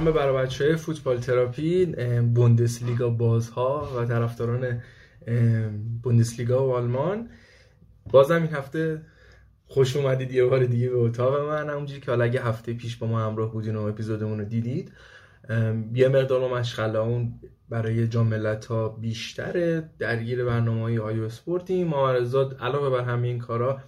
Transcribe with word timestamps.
سلام 0.00 0.12
به 0.12 0.18
برای 0.18 0.46
بچه 0.46 0.76
فوتبال 0.76 1.18
تراپی 1.18 1.86
بوندسلیگا 2.34 3.10
بازها 3.10 3.92
و 3.96 4.04
طرفداران 4.04 4.82
بوندسلیگا 6.02 6.68
و 6.68 6.72
آلمان. 6.72 7.28
بازم 8.10 8.42
این 8.42 8.52
هفته 8.54 9.02
خوش 9.66 9.96
اومدید 9.96 10.32
یه 10.32 10.44
بار 10.44 10.64
دیگه 10.64 10.90
به 10.90 10.96
اتاق 10.96 11.48
من. 11.48 11.70
همونجوری 11.70 12.00
که 12.00 12.10
حالا 12.10 12.24
اگه 12.24 12.42
هفته 12.44 12.72
پیش 12.72 12.96
با 12.96 13.06
ما 13.06 13.20
همراه 13.20 13.52
بودین 13.52 13.76
و 13.76 13.82
اپیزودمون 13.82 14.38
رو 14.38 14.44
دیدید 14.44 14.92
یه 15.94 16.08
مقدار 16.08 16.58
مشغله 16.58 16.98
اون 16.98 17.40
برای 17.68 18.08
جام 18.08 18.26
ملت 18.26 18.66
ها 18.66 18.88
بیشتره 18.88 19.90
درگیر 19.98 20.44
برنامه 20.44 20.82
های 20.82 20.98
آیو 20.98 21.22
اسپورتی 21.22 21.84
معارضات 21.84 22.62
علاوه 22.62 22.90
بر 22.90 23.04
همه 23.04 23.28
این 23.28 23.38
کارا 23.38 23.80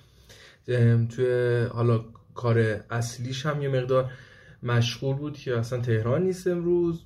توی 1.09 1.63
حالا 1.73 2.05
کار 2.35 2.81
اصلیش 2.91 3.47
هم 3.47 3.63
یه 3.63 3.69
مقدار 3.69 4.11
مشغول 4.63 5.17
بود 5.17 5.39
که 5.39 5.59
اصلا 5.59 5.81
تهران 5.81 6.23
نیست 6.23 6.47
امروز. 6.47 7.03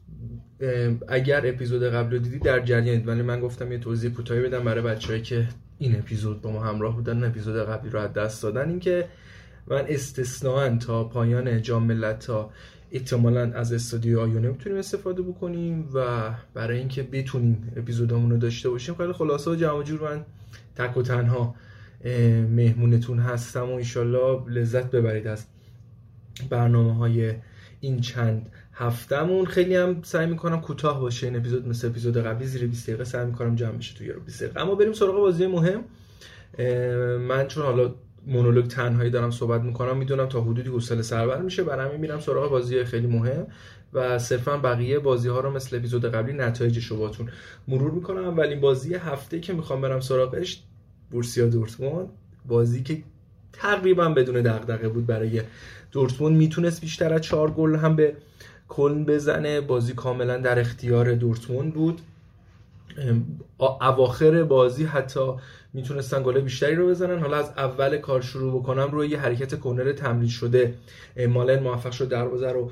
اگر 1.09 1.47
اپیزود 1.47 1.83
قبل 1.83 2.13
رو 2.13 2.19
دیدی 2.19 2.39
در 2.39 2.61
جریانید. 2.61 3.09
ولی 3.09 3.23
من 3.23 3.41
گفتم 3.41 3.73
یه 3.73 3.79
توضیح 3.79 4.11
کوتاهی 4.11 4.41
بدم 4.41 4.65
برای 4.65 4.85
بچه‌ای 4.85 5.23
که 5.23 5.49
این 5.79 5.97
اپیزود 5.97 6.43
با 6.43 6.51
ما 6.51 6.65
همراه 6.65 6.97
بودن 6.97 7.25
اپیزود 7.25 7.57
قبلی 7.57 7.91
رو 7.91 8.01
از 8.01 8.13
دست 8.13 8.43
دادن. 8.43 8.69
اینکه 8.69 9.09
من 9.67 9.85
استثناا 9.89 10.77
تا 10.77 11.05
پایان 11.05 11.63
جام 11.63 11.83
ملت 11.83 12.27
ها 12.27 12.51
احتمالا 12.93 13.41
از 13.41 13.73
استودیو 13.73 14.21
آیونه 14.21 14.49
می‌تونیم 14.49 14.79
استفاده 14.79 15.23
بکنیم 15.23 15.89
و 15.95 16.31
برای 16.55 16.79
اینکه 16.79 17.03
بتونیم 17.03 17.73
اپیزودمون 17.77 18.31
رو 18.31 18.37
داشته 18.37 18.69
باشیم 18.69 18.95
خیلی 18.95 19.13
خلاصه 19.13 19.51
و 19.51 19.55
جمع 19.55 19.83
جور 19.83 20.01
من 20.01 20.25
تک 20.77 20.97
و 20.97 21.03
تنها 21.03 21.55
مهمونتون 22.51 23.19
هستم 23.19 23.71
و 23.71 23.75
ایشالله 23.75 24.51
لذت 24.51 24.91
ببرید 24.91 25.27
از 25.27 25.47
برنامه 26.51 26.95
های 26.95 27.35
این 27.81 28.01
چند 28.01 28.51
هفتهمون. 28.73 29.45
خیلی 29.45 29.77
هم 29.77 30.03
سعی 30.03 30.27
می‌کنم 30.27 30.61
کوتاه 30.61 31.01
باشه. 31.01 31.27
این 31.27 31.37
اپیزود 31.37 31.69
مثل 31.69 31.89
اپیزود 31.89 32.17
قبلی 32.17 32.47
زیر 32.47 32.67
20 32.67 32.87
دقیقه 32.87 33.05
سعی 33.05 33.27
می‌کنم 33.27 33.55
جمع 33.55 33.73
بشه 33.73 33.95
تو 33.95 34.05
یه 34.05 34.13
20 34.13 34.43
دقیقه. 34.43 34.61
اما 34.61 34.75
بریم 34.75 34.93
سراغ 34.93 35.17
بازی 35.17 35.47
مهم. 35.47 35.85
من 37.19 37.47
چون 37.49 37.65
حالا 37.65 37.95
مونولوگ 38.27 38.67
تنهایی 38.67 39.11
دارم 39.11 39.31
صحبت 39.31 39.61
می‌کنم 39.61 39.97
می‌دونم 39.97 40.27
تا 40.27 40.41
حدودی 40.41 40.71
حوصله 40.71 41.03
سربر 41.03 41.43
میشه. 41.43 41.65
برای 41.65 41.87
همین 41.87 42.01
میرم 42.01 42.21
سراغ 42.21 42.51
بازی 42.51 42.85
خیلی 42.85 43.07
مهم. 43.07 43.47
و 43.93 44.19
صرفا 44.19 44.57
بقیه 44.57 44.99
بازی 44.99 45.29
ها 45.29 45.41
رو 45.41 45.51
مثل 45.51 45.77
اپیزود 45.77 46.05
قبلی 46.05 46.33
نتایجش 46.33 46.85
رو 46.85 47.11
مرور 47.69 47.91
می‌کنم. 47.91 48.25
اولین 48.25 48.61
بازی 48.61 48.95
هفته 48.95 49.41
که 49.41 49.53
می‌خوام 49.53 49.81
برم 49.81 50.01
سراغش 50.01 50.63
بورسیا 51.11 51.47
دورتموند. 51.47 52.09
بازی 52.49 52.83
که 52.83 53.03
تقریبا 53.53 54.09
بدون 54.09 54.43
دغدغه 54.43 54.89
بود 54.89 55.07
برای 55.07 55.43
دورتموند. 55.93 56.37
می‌تونست 56.37 56.81
بیشتر 56.81 57.15
از 57.15 57.21
چهار 57.21 57.51
گل 57.51 57.77
هم 57.77 57.97
به 57.97 58.17
کلن 58.69 59.05
بزنه. 59.05 59.61
بازی 59.61 59.93
کاملا 59.93 60.37
در 60.37 60.59
اختیار 60.59 61.15
دورتموند 61.15 61.75
بود. 61.75 62.01
اواخر 63.59 64.45
بازی 64.45 64.85
حتی 64.85 65.33
می‌تونستن 65.77 66.23
گل 66.23 66.41
بیشتری 66.41 66.75
رو 66.75 66.89
بزنن. 66.89 67.19
حالا 67.19 67.37
از 67.37 67.51
اول 67.57 67.99
کار 67.99 68.21
شروع 68.21 68.61
بکنم 68.61 68.91
روی 68.93 69.09
یه 69.09 69.19
حرکت 69.19 69.61
کنر 69.61 69.93
تمرین 69.93 70.29
شده. 70.29 70.75
مالن 71.29 71.63
موفق 71.63 71.91
شد 71.91 72.09
دروازه 72.09 72.53
رو 72.53 72.71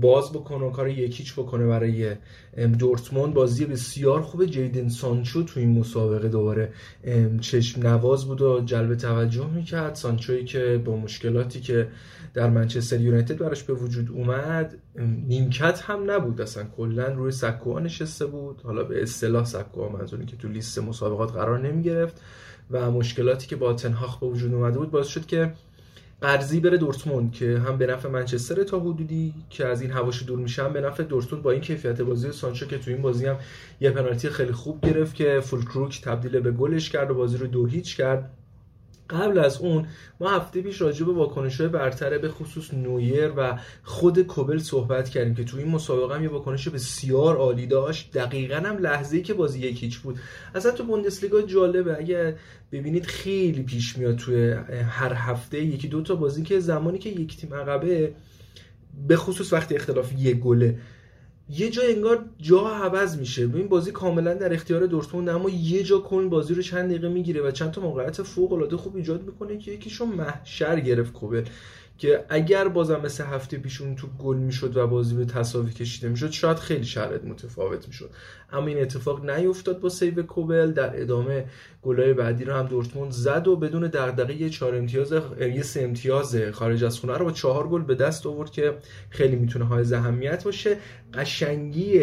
باز 0.00 0.32
بکنه 0.32 0.64
و 0.64 0.70
کار 0.70 0.88
یکیچ 0.88 1.32
بکنه 1.32 1.66
برای 1.66 2.16
دورتموند. 2.78 3.34
بازی 3.34 3.64
بسیار 3.64 4.20
خوب 4.20 4.46
جیدن 4.46 4.88
سانچو 4.88 5.42
تو 5.42 5.60
این 5.60 5.78
مسابقه 5.78 6.28
دوباره 6.28 6.72
چشم 7.40 7.86
نواز 7.86 8.24
بود 8.26 8.42
و 8.42 8.60
جلب 8.60 8.94
توجه 8.94 9.46
می‌کرد. 9.46 9.94
سانچوی 9.94 10.44
که 10.44 10.82
با 10.84 10.96
مشکلاتی 10.96 11.60
که 11.60 11.88
در 12.34 12.50
منچستر 12.50 13.00
یونایتد 13.00 13.38
براش 13.38 13.62
به 13.62 13.74
وجود 13.74 14.10
اومد 14.10 14.74
نیمکت 14.98 15.80
هم 15.80 16.10
نبود 16.10 16.40
اصلا. 16.40 16.64
کلا 16.76 17.06
روی 17.06 17.32
سکوها 17.32 17.80
نشسته 17.80 18.26
بود. 18.26 18.60
حالا 18.64 18.84
به 18.84 19.02
اصطلاح 19.02 19.44
سکوها 19.44 19.88
منظوری 19.88 20.26
که 20.26 20.36
تو 20.36 20.48
لیست 20.48 20.78
مسابقات 20.78 21.32
قرار 21.32 21.58
نمی 21.58 21.82
گرفت 21.82 22.22
و 22.70 22.90
مشکلاتی 22.90 23.46
که 23.46 23.56
با 23.56 23.72
تنهاخ 23.72 24.18
به 24.18 24.26
وجود 24.26 24.54
اومده 24.54 24.78
بود 24.78 24.90
باعث 24.90 25.06
شد 25.06 25.26
که 25.26 25.52
قرضی 26.20 26.60
بره 26.60 26.76
دورتموند 26.76 27.32
که 27.32 27.58
هم 27.58 27.78
به 27.78 27.86
نفع 27.86 28.08
منچستر 28.08 28.62
تا 28.62 28.80
حدودی 28.80 29.34
که 29.50 29.66
از 29.66 29.82
این 29.82 29.90
هواش 29.90 30.22
دور 30.22 30.38
میشه 30.38 30.64
هم 30.64 30.72
به 30.72 30.80
نفع 30.80 31.02
دورتموند 31.02 31.44
با 31.44 31.50
این 31.50 31.60
کیفیت 31.60 32.00
بازی 32.00 32.32
سانچو 32.32 32.66
که 32.66 32.78
تو 32.78 32.90
این 32.90 33.02
بازی 33.02 33.26
هم 33.26 33.36
یه 33.80 33.90
پنالتی 33.90 34.28
خیلی 34.28 34.52
خوب 34.52 34.80
گرفت 34.80 35.14
که 35.14 35.40
فولکروک 35.40 36.00
تبدیل 36.02 36.40
به 36.40 36.50
گلش 36.50 36.90
کرد 36.90 37.10
و 37.10 37.14
بازی 37.14 37.36
رو 37.36 37.46
دو 37.46 37.66
هیچ 37.66 37.96
کرد. 37.96 38.30
قبل 39.10 39.38
از 39.38 39.58
اون 39.58 39.86
ما 40.20 40.30
هفته 40.30 40.62
پیش 40.62 40.80
راجع 40.80 41.06
به 41.06 41.12
واکنش 41.12 41.60
های 41.60 41.68
برتره 41.68 42.18
به 42.18 42.28
خصوص 42.28 42.74
نویر 42.74 43.32
و 43.36 43.58
خود 43.82 44.22
کوبل 44.22 44.58
صحبت 44.58 45.08
کردیم 45.08 45.34
که 45.34 45.44
تو 45.44 45.56
این 45.56 45.68
مسابقه 45.68 46.14
هم 46.14 46.22
یه 46.22 46.28
واکنش 46.28 46.68
بسیار 46.68 47.36
عالی 47.36 47.66
داشت. 47.66 48.12
دقیقا 48.12 48.56
هم 48.56 48.78
لحظه 48.78 49.20
که 49.20 49.34
بازی 49.34 49.58
یکیچ 49.58 49.98
بود. 49.98 50.18
اصلا 50.54 50.72
تو 50.72 50.84
بوندسلیگا 50.84 51.42
جالبه. 51.42 51.98
اگه 51.98 52.36
ببینید 52.72 53.06
خیلی 53.06 53.62
پیش 53.62 53.98
میاد 53.98 54.16
توی 54.16 54.52
هر 54.88 55.12
هفته 55.14 55.64
یکی 55.64 55.88
دو 55.88 56.02
تا 56.02 56.14
بازی 56.14 56.42
که 56.42 56.60
زمانی 56.60 56.98
که 56.98 57.10
یک 57.10 57.36
تیم 57.36 57.54
عقبه 57.54 58.14
به 59.08 59.16
خصوص 59.16 59.52
وقتی 59.52 59.74
اختلاف 59.74 60.12
یک 60.18 60.36
گله 60.36 60.78
یه 61.52 61.70
جا 61.70 61.82
انگار 61.82 62.24
جا 62.38 62.68
عوض 62.68 63.18
میشه. 63.18 63.42
این 63.42 63.68
بازی 63.68 63.92
کاملا 63.92 64.34
در 64.34 64.54
اختیار 64.54 64.86
دورتموند 64.86 65.28
اما 65.28 65.50
یه 65.50 65.82
جا 65.82 65.98
کن 65.98 66.28
بازی 66.28 66.54
رو 66.54 66.62
چند 66.62 66.90
دقیقه 66.90 67.08
می‌گیره 67.08 67.42
و 67.42 67.50
چند 67.50 67.70
تا 67.70 67.80
موقعیت 67.80 68.22
فوق 68.22 68.52
العاده 68.52 68.76
خوب 68.76 68.96
ایجاد 68.96 69.22
می‌کنه 69.22 69.58
که 69.58 69.72
یکیشون 69.72 70.08
محشر 70.08 70.80
گرفت 70.80 71.12
کوبل 71.12 71.44
که 72.00 72.24
اگر 72.28 72.68
بازم 72.68 73.00
مثل 73.00 73.24
هفته 73.24 73.58
پیش 73.58 73.80
اون 73.80 73.96
تو 73.96 74.06
گل 74.18 74.36
می‌شد 74.36 74.76
و 74.76 74.86
بازی 74.86 75.14
به 75.14 75.24
تساوی 75.24 75.72
کشیده 75.72 76.08
می‌شد 76.08 76.30
شاید 76.30 76.56
خیلی 76.56 76.84
شرایط 76.84 77.24
متفاوت 77.24 77.88
می‌شد. 77.88 78.10
اما 78.52 78.66
این 78.66 78.82
اتفاق 78.82 79.30
نیفتاد 79.30 79.80
با 79.80 79.88
سیو 79.88 80.22
کوبل 80.22 80.72
در 80.72 81.00
ادامه 81.00 81.44
گلای 81.82 82.14
بعدی 82.14 82.44
رو 82.44 82.54
هم 82.54 82.66
دورتموند 82.66 83.12
زد 83.12 83.48
و 83.48 83.56
بدون 83.56 83.82
دغدغه 83.82 84.34
یه 84.34 84.50
چهار 84.50 84.74
امتیاز 84.74 85.12
یه 85.40 85.62
سه 85.62 85.82
امتیاز 85.82 86.36
خارج 86.52 86.84
از 86.84 86.98
خونه 86.98 87.16
رو 87.16 87.24
با 87.24 87.32
چهار 87.32 87.68
گل 87.68 87.82
به 87.82 87.94
دست 87.94 88.26
آورد 88.26 88.50
که 88.50 88.74
خیلی 89.10 89.36
می‌تونه 89.36 89.64
های 89.64 89.94
اهمیت 89.94 90.44
باشه. 90.44 90.76
قشنگی 91.14 92.00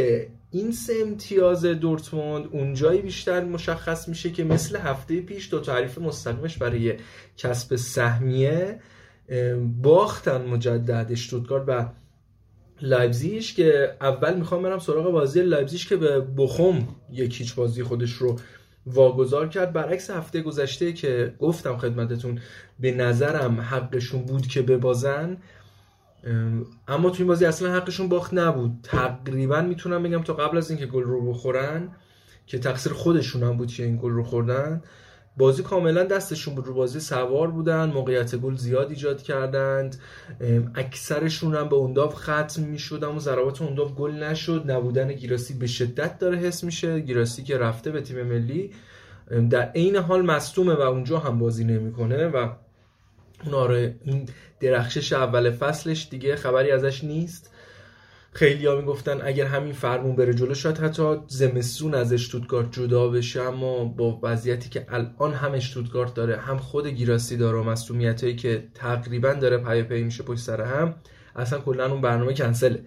این 0.52 0.72
سه 0.72 0.94
امتیاز 1.02 1.66
دورتموند 1.66 2.46
اونجایی 2.52 3.02
بیشتر 3.02 3.44
مشخص 3.44 4.08
میشه 4.08 4.32
که 4.32 4.44
مثل 4.44 4.78
هفته 4.78 5.22
پیش 5.22 5.52
دو 5.52 5.60
تعریف 5.60 5.98
مستقیمش 5.98 6.58
برای 6.58 6.94
کسب 7.38 7.76
سهمیه 7.76 8.80
باختن 9.82 10.46
مجدد 10.46 11.08
اشتوتگارت 11.12 11.64
و 11.68 11.86
لایبزیش 12.82 13.54
که 13.54 13.98
اول 14.02 14.34
می‌خوام 14.38 14.64
برم 14.64 14.80
سراغ 14.80 15.12
بازی 15.12 15.42
لایبزیش 15.42 15.88
که 15.88 15.96
به 15.96 16.22
بخوم 16.38 16.88
یک 17.12 17.42
هیچ 17.42 17.56
بازی 17.56 17.84
خودش 17.84 18.12
رو 18.12 18.40
واگذار 18.86 19.48
کرد. 19.48 19.74
برعکس 19.74 20.10
هفته 20.10 20.42
گذشته 20.42 20.94
که 20.94 21.34
گفتم 21.40 21.78
خدمتتون 21.78 22.40
به 22.80 22.92
نظرم 22.92 23.62
حقشون 23.62 24.22
بود 24.22 24.48
که 24.48 24.62
ببازن. 24.62 25.38
اما 26.88 27.10
تو 27.10 27.16
این 27.18 27.28
بازی 27.28 27.46
اصلا 27.46 27.74
حقشون 27.74 28.10
باخت 28.10 28.34
نبود. 28.34 28.72
تقریبا 28.84 29.62
می‌تونم 29.62 30.04
بگم 30.04 30.24
تا 30.24 30.34
قبل 30.34 30.58
از 30.58 30.70
اینکه 30.70 30.86
گل 30.86 31.04
رو 31.04 31.30
بخورن 31.30 31.90
که 32.46 32.60
تقصیر 32.60 32.94
خودشون 32.94 33.44
هم 33.44 33.58
بود 33.58 33.72
که 33.72 33.84
این 33.84 33.98
گل 33.98 34.12
رو 34.12 34.24
خوردن 34.24 34.82
بازی 35.38 35.64
کاملا 35.64 36.04
دستشون 36.04 36.56
بود 36.56 36.68
رو 36.68 36.74
بازی 36.74 37.00
سوار 37.00 37.52
بودن 37.52 37.86
موقعیت 37.90 38.36
گل 38.36 38.56
زیاد 38.56 38.90
ایجاد 38.90 39.22
کردند. 39.22 40.00
اکثرشون 40.76 41.56
هم 41.56 41.70
به 41.70 41.76
اونداف 41.76 42.16
ختم 42.16 42.62
می‌شد 42.62 43.04
اما 43.04 43.20
ضربات 43.20 43.62
اونداف 43.62 43.92
گل 43.94 44.12
نشد. 44.12 44.72
نبودن 44.72 45.14
گیراسی 45.14 45.54
به 45.54 45.68
شدت 45.68 46.20
داره 46.20 46.38
حس 46.38 46.64
میشه. 46.64 47.00
گیراسی 47.00 47.44
که 47.44 47.58
رفته 47.58 47.92
به 47.92 48.02
تیم 48.02 48.22
ملی. 48.24 48.72
در 49.50 49.72
عین 49.72 49.96
حال 49.96 50.22
مصدومه 50.22 50.74
و 50.74 50.82
اونجا 50.82 51.20
هم 51.20 51.40
بازی 51.40 51.64
نمی‌کنه 51.64 52.28
و 52.28 52.50
اون 53.46 54.26
درخشش 54.60 55.14
اول 55.14 55.52
فصلش 55.52 56.08
دیگه 56.12 56.36
خبری 56.36 56.72
ازش 56.72 57.04
نیست. 57.04 57.52
خیلی 58.38 58.66
ها 58.66 58.76
می‌گفتن 58.76 59.20
اگر 59.24 59.46
همین 59.46 59.74
فرمون 59.74 60.16
بره 60.16 60.34
جلو 60.34 60.54
شاید 60.54 60.78
حتی 60.78 61.18
زمستون 61.28 61.94
از 61.94 62.14
اشتوتگارت 62.14 62.72
جدا 62.72 63.08
بشه 63.08 63.42
اما 63.42 63.86
با 63.86 64.20
وضعیتی 64.24 64.70
که 64.70 64.86
الان 64.90 65.34
هم 65.34 65.54
اشتوتگارت 65.54 66.14
داره 66.14 66.38
هم 66.38 66.58
خود 66.58 66.88
گیراسی 66.88 67.38
داره 67.38 67.58
و 67.58 67.64
مسئولیت 67.64 68.24
هایی 68.24 68.36
که 68.36 68.68
تقریبا 68.74 69.34
داره 69.34 69.58
پی 69.58 69.84
پی 69.84 70.04
میشه 70.04 70.24
پشت 70.24 70.40
سر 70.40 70.62
هم 70.62 70.96
اصلا 71.36 71.60
کلا 71.60 71.92
اون 71.92 72.02
برنامه 72.02 72.34
کنسله. 72.34 72.84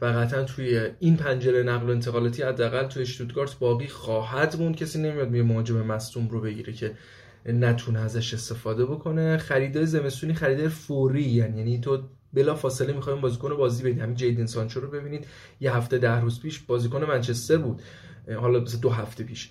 و 0.00 0.06
قطعا 0.06 0.42
توی 0.42 0.90
این 0.98 1.16
پنجره 1.16 1.62
نقل 1.62 1.86
و 1.86 1.90
انتقالاتی 1.90 2.42
حداقل 2.42 2.86
توی 2.86 3.02
اشتوتگارت 3.02 3.58
باقی 3.58 3.86
خواهد 3.86 4.56
موند. 4.60 4.76
کسی 4.76 5.02
نمیاد 5.02 5.34
یه 5.34 5.42
مهاجم 5.42 5.86
مصدوم 5.86 6.28
رو 6.28 6.40
بگیره 6.40 6.72
که 6.72 6.94
نتونه 7.46 8.00
ازش 8.00 8.34
استفاده 8.34 8.84
بکنه. 8.84 9.36
خریدای 9.38 9.86
زمستونی 9.86 10.34
خریدای 10.34 10.68
فوری 10.68 11.22
یعنی 11.22 11.58
یعنی 11.58 11.80
تو 11.80 12.02
بلا 12.32 12.54
فاصله 12.54 12.92
می‌خوایم 12.92 13.20
بازیکن 13.20 13.56
بازی 13.56 13.82
بدیم. 13.82 14.02
همین 14.02 14.14
جیدن 14.14 14.46
سانچو 14.46 14.80
رو 14.80 14.88
ببینید. 14.88 15.26
یه 15.60 15.76
هفته 15.76 15.98
ده 15.98 16.20
روز 16.20 16.40
پیش 16.40 16.58
بازیکن 16.58 17.04
منچستر 17.04 17.56
بود. 17.56 17.82
حالا 18.40 18.60
مثل 18.60 18.78
دو 18.78 18.90
هفته 18.90 19.24
پیش. 19.24 19.50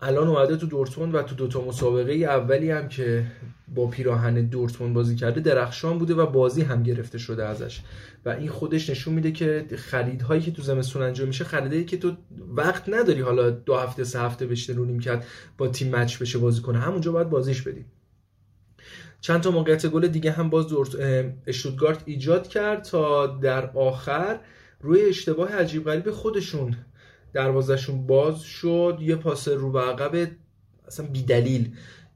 الان 0.00 0.28
اومده 0.28 0.56
تو 0.56 0.66
دورتموند 0.66 1.14
و 1.14 1.22
تو 1.22 1.34
دوتا 1.34 1.64
مسابقه 1.64 2.12
اولی 2.12 2.70
هم 2.70 2.88
که 2.88 3.26
با 3.74 3.86
پیراهن 3.86 4.34
دورتموند 4.34 4.94
بازی 4.94 5.16
کرده 5.16 5.40
درخشان 5.40 5.98
بوده 5.98 6.14
و 6.14 6.26
بازی 6.26 6.62
هم 6.62 6.82
گرفته 6.82 7.18
شده 7.18 7.44
ازش. 7.44 7.80
و 8.24 8.28
این 8.28 8.48
خودش 8.48 8.90
نشون 8.90 9.14
میده 9.14 9.32
که 9.32 9.66
خریدهایی 9.76 10.40
که 10.40 10.50
تو 10.50 10.62
زمستون 10.62 11.02
انجام 11.02 11.28
میشه 11.28 11.44
خریدهایی 11.44 11.84
که 11.84 11.96
تو 11.96 12.12
وقت 12.48 12.84
نداری 12.88 13.20
حالا 13.20 13.50
دو 13.50 13.76
هفته 13.76 14.04
سه 14.04 14.20
هفته 14.20 14.46
بشه 14.46 14.72
رو 14.72 14.98
کرد 14.98 15.26
با 15.58 15.68
تیم 15.68 15.96
مچ 15.96 16.18
بشه 16.18 16.38
بازی 16.38 16.60
کنه. 16.60 16.78
همونجا 16.78 17.12
باید 17.12 17.30
بازیش 17.30 17.62
بدی 17.62 17.84
چند 19.22 19.40
تا 19.40 19.50
موقعیت 19.50 19.86
گل 19.86 20.06
دیگه 20.06 20.30
هم 20.30 20.50
باز 20.50 20.68
دورت 20.68 20.96
اشتوتگارت 21.46 22.02
ایجاد 22.04 22.48
کرد 22.48 22.82
تا 22.82 23.26
در 23.26 23.70
آخر 23.70 24.40
روی 24.80 25.00
اشتباه 25.00 25.52
عجیب 25.52 25.84
غریب 25.84 26.10
خودشون 26.10 26.76
دروازشون 27.32 28.06
باز 28.06 28.40
شد. 28.42 28.98
یه 29.00 29.16
پاس 29.16 29.48
رو 29.48 29.72
به 29.72 29.80
عقب 29.80 30.30
اصلا 30.86 31.06
بیدلیل. 31.06 31.72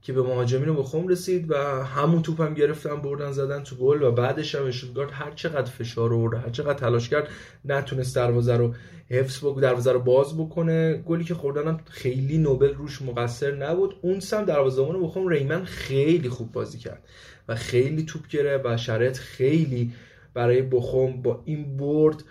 که 0.07 0.13
به 0.13 0.23
مهاجمین 0.23 0.75
بخوم 0.75 1.09
رسید 1.09 1.51
و 1.51 1.55
همون 1.85 2.23
توپ 2.23 2.41
هم 2.41 2.55
گرفتن 2.55 2.97
بردن 2.97 3.33
زدن 3.33 3.63
تو 3.63 3.77
گل 3.77 4.03
و 4.03 4.11
بعدش 4.13 4.55
هم 4.55 4.67
اشتوتگارت 4.67 5.11
هر 5.13 5.31
چقدر 5.31 5.71
فشار 5.71 6.15
آورد 6.15 6.35
هر 6.35 6.51
چقدر 6.51 6.79
تلاش 6.79 7.09
کرد 7.09 7.29
نتونست 7.65 8.17
دروازه 8.17 8.57
رو 8.57 8.75
حفظ 9.09 9.39
بکنه 9.39 9.63
دروازه 9.63 9.93
رو 9.93 10.01
باز 10.01 10.37
بکنه. 10.39 10.97
گلی 10.97 11.25
که 11.25 11.35
خوردن 11.35 11.69
هم 11.69 11.81
خیلی 11.91 12.39
نوبل 12.39 12.75
روش 12.75 13.03
مقصر 13.03 13.55
نبود. 13.55 13.95
اون 14.03 14.21
سم 14.21 14.45
دروازه‌بان 14.45 15.03
بخوم 15.03 15.29
ریمن 15.29 15.65
خیلی 15.65 16.29
خوب 16.29 16.53
بازی 16.53 16.79
کرد 16.79 17.03
و 17.49 17.55
خیلی 17.55 18.03
توپ 18.03 18.29
گرفت 18.29 18.67
و 18.67 18.77
شرایط 18.77 19.17
خیلی 19.17 19.93
برای 20.35 20.63
بخوم 20.63 21.23
با 21.23 21.43
این 21.45 21.77
برد 21.77 22.25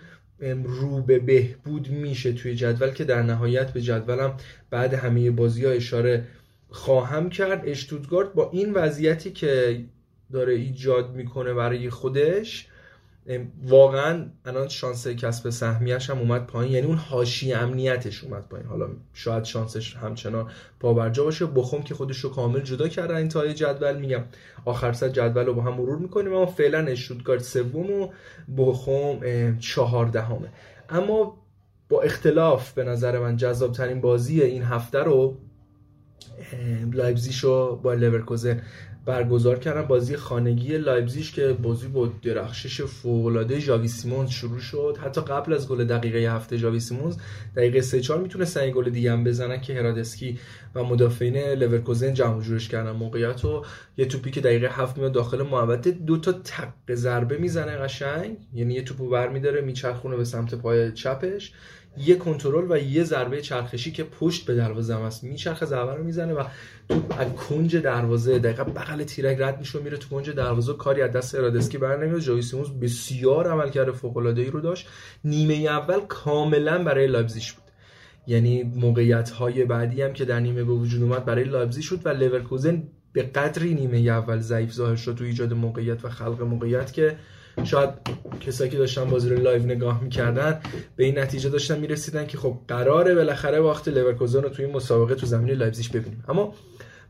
رو 0.64 1.02
به 1.02 1.18
بهبود 1.18 1.90
میشه 1.90 2.32
توی 2.32 2.54
جدول 2.54 2.90
که 2.90 3.04
در 3.04 3.22
نهایت 3.22 3.72
به 3.72 3.80
جدولم 3.80 4.34
بعد 4.70 4.94
همه 4.94 5.30
بازی 5.30 5.64
ها 5.64 5.70
اشاره 5.70 6.24
خواهم 6.70 7.30
کرد 7.30 7.62
اشتوتگارت 7.64 8.32
با 8.32 8.50
این 8.50 8.72
وضعیتی 8.72 9.32
که 9.32 9.84
داره 10.32 10.54
ایجاد 10.54 11.14
می‌کنه 11.14 11.54
برای 11.54 11.90
خودش 11.90 12.68
واقعا 13.62 14.26
الان 14.44 14.68
شانس 14.68 15.08
کسب 15.08 15.50
سهمیش 15.50 16.10
هم 16.10 16.18
اومد 16.18 16.46
پایین. 16.46 16.72
یعنی 16.72 16.86
اون 16.86 16.96
حاشیه 16.96 17.58
امنیتش 17.58 18.24
اومد 18.24 18.48
پایین. 18.48 18.66
حالا 18.66 18.88
شاید 19.12 19.44
شانسش 19.44 19.96
همچنان 19.96 20.50
پابرجا 20.80 21.24
باشه. 21.24 21.46
بخوم 21.46 21.82
که 21.82 21.94
خودش 21.94 22.18
رو 22.18 22.30
کامل 22.30 22.60
جدا 22.60 22.88
کرده 22.88 23.14
انتهای 23.14 23.54
جدول. 23.54 23.98
میگم 23.98 24.24
آخر 24.64 24.92
سر 24.92 25.08
جدول 25.08 25.46
رو 25.46 25.54
با 25.54 25.62
هم 25.62 25.74
مرور 25.74 25.98
می‌کنیم 25.98 26.32
اما 26.32 26.46
فعلا 26.46 26.78
اشتوتگارت 26.78 27.42
سوم 27.42 27.90
و 27.90 28.08
بخوم 28.56 29.20
چهاردهمه 29.58 30.48
اما 30.88 31.38
با 31.88 32.02
اختلاف 32.02 32.72
به 32.72 32.84
نظر 32.84 33.18
من 33.18 33.36
جذاب 33.36 33.72
ترین 33.72 34.00
بازی 34.00 34.42
این 34.42 34.62
هفته 34.62 34.98
رو 34.98 35.38
لایپزیش 36.92 37.76
و 37.76 37.81
بایر 37.81 37.94
لورکوزن 37.94 38.62
برگزار 39.06 39.58
کردن. 39.58 39.82
بازی 39.82 40.16
خانگی 40.16 40.78
لایپزیش 40.78 41.32
که 41.32 41.52
بازی 41.52 41.88
با 41.88 42.12
درخشش 42.22 42.82
فوق‌العاده 42.82 43.58
ژاوی 43.58 43.88
سیمونز 43.88 44.30
شروع 44.30 44.58
شد. 44.58 44.98
حتی 45.04 45.20
قبل 45.20 45.52
از 45.52 45.68
گل 45.68 45.84
دقیقه 45.84 46.18
هفتش 46.18 46.56
ژاوی 46.56 46.80
سیمونز 46.80 47.16
دقیقه 47.56 47.80
3 47.80 48.00
4 48.00 48.20
می‌تونه 48.20 48.70
گل 48.70 48.90
دیگه 48.90 49.12
هم 49.12 49.24
بزنن 49.24 49.60
که 49.60 49.74
هرادسکی 49.74 50.38
و 50.74 50.84
مدافعین 50.84 51.36
لورکوزن 51.36 52.14
جمع 52.14 52.42
جورش 52.42 52.68
کردن. 52.68 52.90
موقعیت 52.90 53.44
و 53.44 53.64
یه 53.96 54.06
توپی 54.06 54.30
که 54.30 54.40
دقیقه 54.40 54.68
7 54.68 54.98
میاد 54.98 55.12
داخل 55.12 55.42
محوطه 55.42 55.90
دو 55.90 56.16
تا 56.16 56.32
تق 56.32 56.94
ضربه 56.94 57.38
می‌زنه 57.38 57.76
قشنگ. 57.76 58.36
یعنی 58.54 58.74
یه 58.74 58.82
توپو 58.82 59.08
برمیداره 59.08 59.60
میچرخونه 59.60 60.16
به 60.16 60.24
سمت 60.24 60.54
پای 60.54 60.92
چپش. 60.92 61.52
یه 61.98 62.14
کنترل 62.14 62.66
و 62.70 62.78
یه 62.78 63.04
ضربه 63.04 63.40
چرخشی 63.40 63.92
که 63.92 64.04
پشت 64.04 64.46
به 64.46 64.54
دروازه 64.54 64.94
هم 64.94 65.02
است 65.02 65.24
میچرخه 65.24 65.66
ضربه 65.66 65.94
رو 65.94 66.04
می‌زنه 66.04 66.32
و 66.32 66.44
توپ 66.88 67.02
از 67.18 67.32
کنج 67.32 67.76
دروازه 67.76 68.38
دقیقا 68.38 68.64
بغل 68.64 69.04
تیرک 69.04 69.40
رد 69.40 69.58
میشه 69.58 69.78
میره 69.78 69.96
تو 69.96 70.08
کنج 70.08 70.30
دروازه 70.30 70.72
کاری 70.72 71.02
از 71.02 71.12
دست 71.12 71.34
هرادسکی 71.34 71.78
بر 71.78 72.04
نمیاد. 72.04 72.20
ژاوی 72.20 72.42
سیمونز 72.42 72.68
بسیار 72.68 73.48
عملکرد 73.48 73.90
فوق 73.90 74.16
العاده 74.16 74.42
ای 74.42 74.50
رو 74.50 74.60
داشت. 74.60 74.88
نیمه 75.24 75.54
اول 75.54 76.00
کاملا 76.00 76.84
برای 76.84 77.06
لایپزیگ 77.06 77.42
بود. 77.42 77.66
یعنی 78.26 78.62
موقعیت 78.62 79.30
های 79.30 79.64
بعدی 79.64 80.02
هم 80.02 80.12
که 80.12 80.24
در 80.24 80.40
نیمه 80.40 80.64
به 80.64 80.72
وجود 80.72 81.02
اومد 81.02 81.24
برای 81.24 81.44
لایپزیگ 81.44 81.82
شد 81.82 82.00
و 82.04 82.08
لورکوزن 82.08 82.82
به 83.12 83.22
قدری 83.22 83.74
نیمه 83.74 83.98
اول 83.98 84.40
ضعیف 84.40 84.72
ظاهر 84.72 84.96
شد 84.96 85.14
تو 85.14 85.24
ایجاد 85.24 85.52
موقعیت 85.52 86.04
و 86.04 86.08
خلق 86.08 86.42
موقعیت 86.42 86.92
که 86.92 87.16
شاید 87.64 87.90
کسایی 88.40 88.70
که 88.70 88.78
داشتن 88.78 89.04
بازی 89.04 89.28
رو 89.28 89.42
live 89.42 89.62
نگاه 89.62 90.02
می‌کردن 90.02 90.60
به 90.96 91.04
این 91.04 91.18
نتیجه 91.18 91.50
داشتن 91.50 91.78
می‌رسیدن 91.78 92.26
که 92.26 92.38
خب 92.38 92.58
قراره 92.68 93.14
بالاخره 93.14 93.60
باخت 93.60 93.88
لورکوزن 93.88 94.42
رو 94.42 94.48
توی 94.48 94.64
این 94.64 94.76
مسابقه 94.76 95.14
تو 95.14 95.26
زمین 95.26 95.54
لایپزیگ 95.54 95.92
ببینیم. 95.92 96.24
اما 96.28 96.54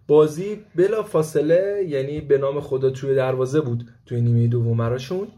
بازی 0.06 0.60
بلا 0.74 1.02
فاصله 1.02 1.86
یعنی 1.88 2.20
به 2.20 2.38
نام 2.38 2.60
خدا 2.60 2.90
توی 2.90 3.14
دروازه 3.14 3.60
بود 3.60 3.88
توی 4.06 4.20
نیمه 4.20 4.46
دوم 4.46 4.76
براشون. 4.76 5.28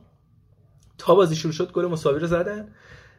تا 0.98 1.14
بازی 1.14 1.36
شروع 1.36 1.52
شد 1.52 1.72
گل 1.72 1.86
مساوی 1.86 2.20
رو 2.20 2.26
زدن. 2.26 2.68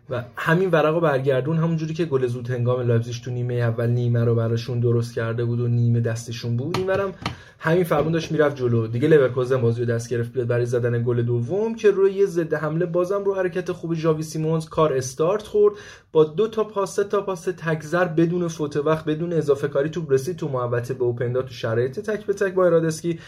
و 0.09 0.23
همین 0.35 0.69
ورق 0.69 0.97
و 0.97 0.99
برگردون 0.99 1.57
همونجوری 1.57 1.93
که 1.93 2.05
گل 2.05 2.27
زود 2.27 2.49
هنگام 2.49 2.81
لایپزیگ 2.81 3.15
تو 3.23 3.31
نیمه 3.31 3.53
اول 3.53 3.89
نیمه 3.89 4.23
رو 4.23 4.35
براشون 4.35 4.79
درست 4.79 5.13
کرده 5.13 5.45
بود 5.45 5.59
و 5.59 5.67
نیمه 5.67 5.99
دستشون 5.99 6.57
بود. 6.57 6.77
اینورم 6.77 7.13
همین 7.59 7.83
فرمون 7.83 8.11
داشت 8.11 8.31
می‌رفت 8.31 8.55
جلو. 8.55 8.87
دیگه 8.87 9.07
لورکوزن 9.07 9.61
بازی 9.61 9.81
رو 9.81 9.87
دست 9.87 10.09
گرفت 10.09 10.33
بیاد 10.33 10.47
برای 10.47 10.65
زدن 10.65 11.03
گل 11.03 11.21
دوم 11.21 11.75
که 11.75 11.91
روی 11.91 12.13
یه 12.13 12.25
ضد 12.25 12.53
حمله 12.53 12.85
بازم 12.85 13.23
رو 13.23 13.35
حرکت 13.35 13.71
خوب 13.71 13.93
ژاوی 13.93 14.23
سیمونز 14.23 14.65
کار 14.65 14.93
استارت 14.93 15.43
خورد. 15.43 15.75
با 16.11 16.23
دو 16.23 16.47
تا 16.47 16.63
پاس 16.63 16.95
تا 16.95 17.21
پاس 17.21 17.41
تک 17.41 17.73
ضرب 17.73 18.05
بدون 18.05 18.47
فوت 18.47 18.77
وقت 18.77 19.05
بدون 19.05 19.33
اضافه 19.33 19.67
کاری 19.67 19.89
توپ 19.89 20.05
رسید 20.09 20.35
تو 20.35 20.47
محوطه 20.47 20.93
به 20.93 21.03
اوپندا 21.03 21.41
تو 21.41 21.53
شرایط 21.53 21.99
تک 21.99 22.25
به 22.25 22.33
تک 22.33 22.53
با 22.53 22.65
هرادسکی 22.65 23.19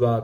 و 0.00 0.20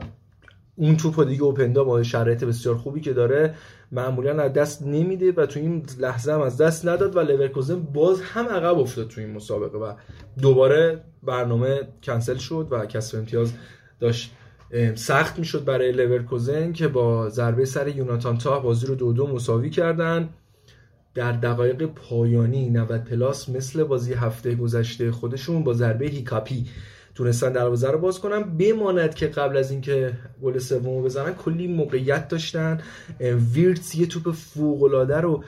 اون 0.79 0.97
توپ 0.97 1.27
دیگه 1.27 1.43
اوپندا 1.43 1.83
با 1.83 2.03
شرایط 2.03 2.43
بسیار 2.43 2.75
خوبی 2.75 3.01
که 3.01 3.13
داره 3.13 3.55
معمولا 3.91 4.43
از 4.43 4.53
دست 4.53 4.83
نمیده 4.83 5.31
و 5.31 5.45
تو 5.45 5.59
این 5.59 5.85
لحظه 5.99 6.33
هم 6.33 6.41
از 6.41 6.57
دست 6.57 6.87
نداد 6.87 7.15
و 7.15 7.19
لورکوزن 7.19 7.79
باز 7.79 8.21
هم 8.21 8.45
عقب 8.45 8.79
افتاد 8.79 9.07
تو 9.07 9.21
این 9.21 9.29
مسابقه 9.31 9.77
و 9.77 9.93
دوباره 10.41 11.01
برنامه 11.23 11.79
کنسل 12.03 12.35
شد 12.35 12.67
و 12.71 12.85
کسب 12.85 13.17
امتیاز 13.17 13.53
داشت. 13.99 14.31
سخت 14.95 15.39
می‌شد 15.39 15.65
برای 15.65 15.91
لورکوزن 15.91 16.73
که 16.73 16.87
با 16.87 17.29
ضربه 17.29 17.65
سر 17.65 17.87
یوناتان 17.87 18.37
تاه 18.37 18.59
بازی 18.59 18.87
رو 18.87 18.95
دو 18.95 19.13
دو 19.13 19.27
مساوی 19.27 19.69
کردن. 19.69 20.29
در 21.15 21.31
دقایق 21.31 21.85
پایانی 21.85 22.69
90 22.69 23.03
plus 23.03 23.49
مثل 23.49 23.83
بازی 23.83 24.13
هفته 24.13 24.55
گذشته 24.55 25.11
خودشون 25.11 25.63
با 25.63 25.73
ضربه 25.73 26.05
هینکاپی 26.05 26.65
تونستن 27.17 27.51
دروازه 27.51 27.91
رو 27.91 27.97
باز 27.97 28.19
کنن. 28.19 28.43
بماند 28.43 29.15
که 29.15 29.27
قبل 29.27 29.57
از 29.57 29.71
اینکه 29.71 30.13
گل 30.41 30.57
سومو 30.57 31.01
بزنن 31.01 31.33
کلی 31.33 31.67
موقعیت 31.67 32.27
داشتن. 32.27 32.81
ویرتس 33.53 33.95
یه 33.95 34.05
توپ 34.05 34.31
فوق 34.31 34.83
العاده 34.83 35.17
رو 35.17 35.43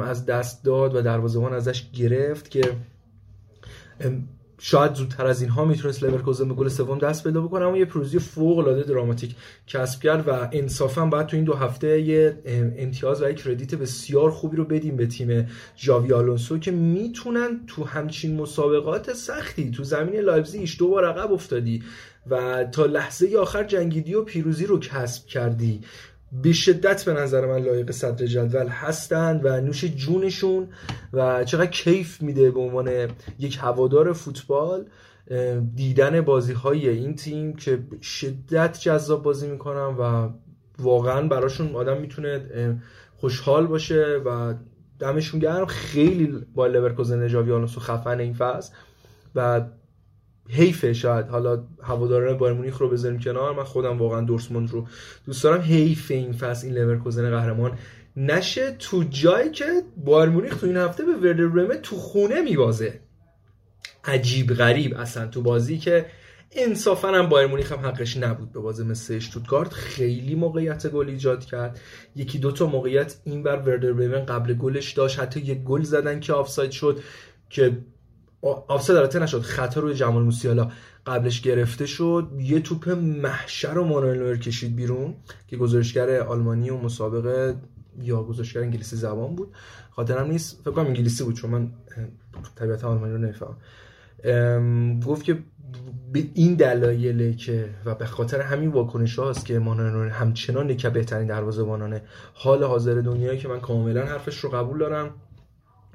از 0.00 0.26
دست 0.26 0.64
داد 0.64 0.96
و 0.96 1.02
دروازه‌بان 1.02 1.52
ازش 1.52 1.90
گرفت 1.90 2.50
که 2.50 2.72
شاید 4.58 4.94
زودتر 4.94 5.26
از 5.26 5.42
اینها 5.42 5.64
می‌تونست 5.64 6.02
لورکوزن 6.02 6.48
به 6.48 6.54
گل 6.54 6.68
سوم 6.68 6.98
دست 6.98 7.24
پیدا 7.24 7.40
بکنه 7.40 7.64
اما 7.64 7.76
یه 7.76 7.84
پیروزی 7.84 8.18
فوق 8.18 8.58
العاده 8.58 8.82
دراماتیک 8.82 9.34
کسب 9.66 10.00
کرد 10.00 10.28
و 10.28 10.48
انصافا 10.52 11.06
باید 11.06 11.26
تو 11.26 11.36
این 11.36 11.44
دو 11.44 11.54
هفته 11.54 12.00
یه 12.00 12.38
امتیاز 12.78 13.22
و 13.22 13.30
یک 13.30 13.42
credit 13.42 13.74
بسیار 13.74 14.30
خوبی 14.30 14.56
رو 14.56 14.64
بدیم 14.64 14.96
به 14.96 15.06
تیم 15.06 15.48
ژاوی 15.78 16.12
آلونسو 16.12 16.58
که 16.58 16.70
می‌تونن 16.70 17.60
تو 17.66 17.84
همچین 17.84 18.36
مسابقات 18.36 19.12
سختی 19.12 19.70
تو 19.70 19.84
زمین 19.84 20.20
لایپزیگ 20.20 20.68
دو 20.78 20.88
بار 20.88 21.04
عقب 21.08 21.32
افتادی 21.32 21.82
و 22.30 22.64
تا 22.64 22.86
لحظه 22.86 23.36
آخر 23.36 23.64
جنگیدی 23.64 24.14
و 24.14 24.22
پیروزی 24.22 24.66
رو 24.66 24.80
کسب 24.80 25.26
کردی. 25.26 25.80
به 26.32 26.52
شدت 26.52 27.04
به 27.04 27.12
نظر 27.12 27.46
من 27.46 27.62
لایق 27.62 27.90
صدر 27.90 28.26
جدول 28.26 28.68
هستند 28.68 29.40
و 29.44 29.60
نوش 29.60 29.84
جونشون 29.84 30.68
و 31.12 31.44
چقدر 31.44 31.70
کیف 31.70 32.22
میده 32.22 32.50
به 32.50 32.60
عنوان 32.60 33.08
یک 33.38 33.58
هوادار 33.60 34.12
فوتبال 34.12 34.86
دیدن 35.74 36.20
بازی 36.20 36.52
های 36.52 36.88
این 36.88 37.14
تیم 37.14 37.56
که 37.56 37.78
شدت 38.02 38.80
جذاب 38.80 39.22
بازی 39.22 39.48
می‌کنن 39.48 39.96
و 39.98 40.28
واقعا 40.78 41.28
براشون 41.28 41.74
آدم 41.74 42.00
می‌تونه 42.00 42.42
خوشحال 43.16 43.66
باشه 43.66 44.20
و 44.24 44.54
دمشون 44.98 45.40
گرم. 45.40 45.66
خیلی 45.66 46.46
با 46.54 46.66
لورکوزن 46.66 47.28
جاوی 47.28 47.52
آلونسو 47.52 47.80
خفن 47.80 48.20
این 48.20 48.34
فصل 48.34 48.74
و 49.34 49.60
حیفه 50.48 50.92
شاید. 50.92 51.28
حالا 51.28 51.64
هواداران 51.82 52.38
بایر 52.38 52.54
مونیخ 52.54 52.78
رو 52.78 52.88
بذاریم 52.88 53.18
کنار. 53.18 53.54
من 53.54 53.64
خودم 53.64 53.98
واقعا 53.98 54.20
دورتموند 54.20 54.70
رو 54.70 54.86
دوست 55.26 55.44
دارم. 55.44 55.60
حیف 55.60 56.10
این 56.10 56.32
فصل 56.32 56.66
این 56.66 56.76
لورکوزن 56.76 57.30
قهرمان 57.30 57.78
نشه. 58.16 58.76
تو 58.78 59.04
جایی 59.10 59.50
که 59.50 59.82
بایرن 59.96 60.28
مونیخ 60.28 60.56
تو 60.56 60.66
این 60.66 60.76
هفته 60.76 61.04
به 61.04 61.12
وردر 61.12 61.46
برمه 61.46 61.76
تو 61.76 61.96
خونه 61.96 62.40
میبازه. 62.40 63.00
عجیب 64.04 64.54
غریب 64.54 64.96
اصلا 64.96 65.26
تو 65.26 65.42
بازی 65.42 65.78
که 65.78 66.06
انصافا 66.52 67.08
هم 67.08 67.28
بایرن 67.28 67.46
مونیخ 67.46 67.72
هم 67.72 67.86
حقش 67.86 68.16
نبود 68.16 68.52
یه 68.52 68.60
بازی 68.60 68.84
مثل 68.84 69.14
اشتوتگارت 69.14 69.72
خیلی 69.72 70.34
موقعیت 70.34 70.86
گل 70.86 71.08
ایجاد 71.08 71.44
کرد. 71.44 71.80
یکی 72.16 72.38
دو 72.38 72.52
تا 72.52 72.66
موقعیت 72.66 73.16
این 73.24 73.42
بر 73.42 73.56
وردر 73.56 74.18
قبل 74.18 74.54
گلش 74.54 74.92
داشت. 74.92 75.18
حتی 75.18 75.40
یک 75.40 75.62
گل 75.62 75.82
زدن 75.82 76.20
که 76.20 76.32
آفساید 76.32 76.70
شد 76.70 77.00
که 77.50 77.78
آفساید 78.42 78.98
البته 78.98 79.18
نشد 79.18 79.40
خطا 79.40 79.80
روی 79.80 79.94
جمال 79.94 80.22
موسیالا 80.22 80.70
قبلش 81.06 81.40
گرفته 81.40 81.86
شد. 81.86 82.30
یه 82.38 82.60
توپ 82.60 82.88
محشر 82.88 83.78
و 83.78 83.84
مانوئل 83.84 84.36
کشید 84.36 84.76
بیرون 84.76 85.14
که 85.46 85.56
گزارشگر 85.56 86.20
آلمانی 86.20 86.70
و 86.70 86.76
مسابقه 86.76 87.54
یا 88.02 88.22
گزارشگر 88.22 88.60
انگلیسی 88.60 88.96
زبان 88.96 89.36
بود. 89.36 89.54
خاطرم 89.90 90.30
نیست 90.30 90.60
فکر 90.60 90.70
کنم 90.70 90.86
انگلیسی 90.86 91.24
بود 91.24 91.34
چون 91.34 91.50
من 91.50 91.70
طبیعت 92.56 92.84
آلمانی 92.84 93.12
رو 93.12 93.18
نمی‌فهمم. 93.18 95.00
گفت 95.00 95.24
که 95.24 95.38
به 96.12 96.24
این 96.34 96.54
دلایله 96.54 97.34
که 97.34 97.70
و 97.84 97.94
به 97.94 98.06
خاطر 98.06 98.40
همین 98.40 98.70
واکنش 98.70 99.18
هاست 99.18 99.46
که 99.46 99.58
مانوئل 99.58 100.08
همچنان 100.08 100.76
که 100.76 100.90
بهترین 100.90 101.26
دروازه‌بانان 101.26 102.00
حال 102.34 102.64
حاضر 102.64 102.94
دنیایی 102.94 103.38
که 103.38 103.48
من 103.48 103.60
کاملا 103.60 104.04
حرفش 104.04 104.38
رو 104.38 104.50
قبول 104.50 104.78
دارم. 104.78 105.14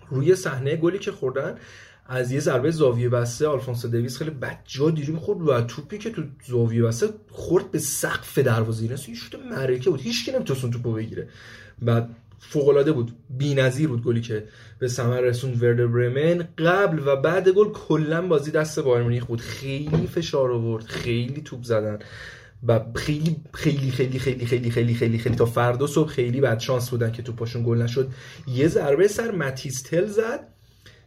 روی 0.09 0.35
صحنه 0.35 0.75
گلی 0.75 0.99
که 0.99 1.11
خوردن 1.11 1.55
از 2.13 2.31
یه 2.31 2.39
ضربه 2.39 2.71
زاویه 2.71 3.09
بسته 3.09 3.47
آلفونسو 3.47 3.87
دیویس 3.87 4.17
خیلی 4.17 4.31
بجا 4.31 4.89
دیری 4.89 5.15
خورد 5.15 5.41
و 5.41 5.61
توپی 5.61 5.97
که 5.97 6.09
تو 6.09 6.23
زاویه 6.47 6.83
بسته 6.83 7.07
خورد 7.29 7.71
به 7.71 7.79
سقف 7.79 8.37
دروازه 8.37 8.83
این 9.07 9.15
شوت 9.15 9.35
معرکه 9.51 9.89
بود. 9.89 10.01
هیچ 10.01 10.25
کی 10.25 10.31
نمی‌تونست 10.31 10.71
توپو 10.71 10.93
بگیره. 10.93 11.29
بعد 11.81 12.09
فوق 12.39 12.67
العاده 12.67 12.91
بود. 12.91 13.11
بی‌نظیر 13.29 13.87
بود 13.87 14.03
گلی 14.03 14.21
که 14.21 14.43
به 14.79 14.87
ثمر 14.87 15.21
رسوند 15.21 15.63
وردر 15.63 15.87
برمن. 15.87 16.47
قبل 16.57 17.01
و 17.05 17.15
بعد 17.15 17.49
گل 17.49 17.71
کلا 17.71 18.27
بازی 18.27 18.51
دست 18.51 18.79
بایر 18.79 19.03
مونیخ 19.03 19.25
بود. 19.25 19.41
خیلی 19.41 20.07
فشار 20.07 20.51
آورد. 20.51 20.85
خیلی 20.85 21.41
توپ 21.41 21.63
زدن. 21.63 21.99
و 22.67 22.79
خیلی 22.95 23.35
خیلی 23.53 23.91
خیلی 23.91 24.19
خیلی 24.19 24.45
خیلی 24.45 24.71
خیلی 24.71 24.93
خیلی 24.95 25.17
خیلی 25.17 25.35
تا 25.35 25.45
فردا 25.45 25.87
صبح 25.87 26.09
خیلی 26.09 26.41
بد 26.41 26.59
شانس 26.59 26.89
بودن 26.89 27.11
که 27.11 27.21
توپاشون 27.21 27.63
گل 27.63 27.81
نشد. 27.81 28.09
یه 28.47 28.67
ضربه 28.67 29.07
سر 29.07 29.31
ماتیستل 29.31 30.05
زد. 30.05 30.50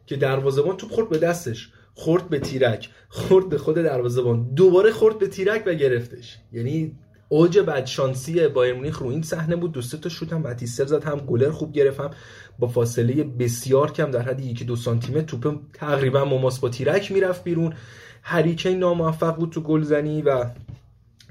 که 0.06 0.16
دروازه‌بان 0.16 0.76
توپ 0.76 0.90
خورد 0.90 1.08
به 1.08 1.18
دستش 1.18 1.72
خورد 1.94 2.28
به 2.28 2.38
تیرک 2.38 2.90
خورد 3.08 3.48
به 3.48 3.58
خود 3.58 3.76
دروازه‌بان. 3.76 4.54
دوباره 4.54 4.92
خورد 4.92 5.18
به 5.18 5.28
تیرک 5.28 5.62
و 5.66 5.74
گرفتش. 5.74 6.38
یعنی 6.52 6.98
اوج 7.28 7.58
بدشانسی 7.58 8.48
بایر 8.48 8.74
مونیخ 8.74 8.98
رو 8.98 9.08
این 9.08 9.22
صحنه 9.22 9.56
بود. 9.56 9.72
دو 9.72 9.80
تا 9.82 10.08
شوت 10.08 10.32
هم 10.32 10.42
باتیستر 10.42 10.86
زد 10.86 11.04
هم 11.04 11.18
گلر 11.18 11.50
خوب 11.50 11.72
گرفتم 11.72 12.10
با 12.58 12.68
فاصله 12.68 13.24
بسیار 13.24 13.92
کم 13.92 14.10
در 14.10 14.22
حد 14.22 14.40
یکی 14.40 14.64
دو 14.64 14.76
سانتی 14.76 15.12
متر 15.12 15.24
توپ 15.24 15.58
تقریبا 15.72 16.24
مماس 16.24 16.58
با 16.60 16.68
تیرک 16.68 17.12
می‌رفت 17.12 17.44
بیرون. 17.44 17.74
هریکین 18.22 18.78
ناموفق 18.78 19.36
بود 19.36 19.50
تو 19.50 19.60
گلزنی 19.60 20.22
و 20.22 20.46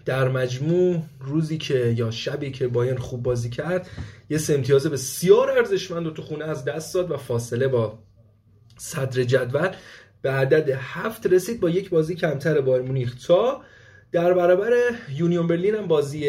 در 0.05 0.29
مجموع 0.29 1.01
روزی 1.19 1.57
که 1.57 1.95
یا 1.97 2.11
شبی 2.11 2.51
که 2.51 2.67
باین 2.67 2.97
خوب 2.97 3.23
بازی 3.23 3.49
کرد 3.49 3.89
یه 4.29 4.37
سه 4.37 4.53
امتیاز 4.53 4.87
بسیار 4.87 5.49
ارزشمند 5.49 6.05
رو 6.05 6.11
تو 6.11 6.21
خونه 6.21 6.45
از 6.45 6.65
دست 6.65 6.93
داد 6.93 7.11
و 7.11 7.17
فاصله 7.17 7.67
با 7.67 7.99
صدر 8.77 9.23
جدول 9.23 9.69
به 10.21 10.31
عدد 10.31 10.69
هفت 10.69 11.27
رسید 11.27 11.59
با 11.59 11.69
یک 11.69 11.89
بازی 11.89 12.15
کمتر 12.15 12.61
بایرن 12.61 12.81
مونیخ. 12.81 13.27
تا 13.27 13.61
در 14.11 14.33
برابر 14.33 14.71
یونیون 15.15 15.47
برلین 15.47 15.75
هم 15.75 15.87
بازی 15.87 16.27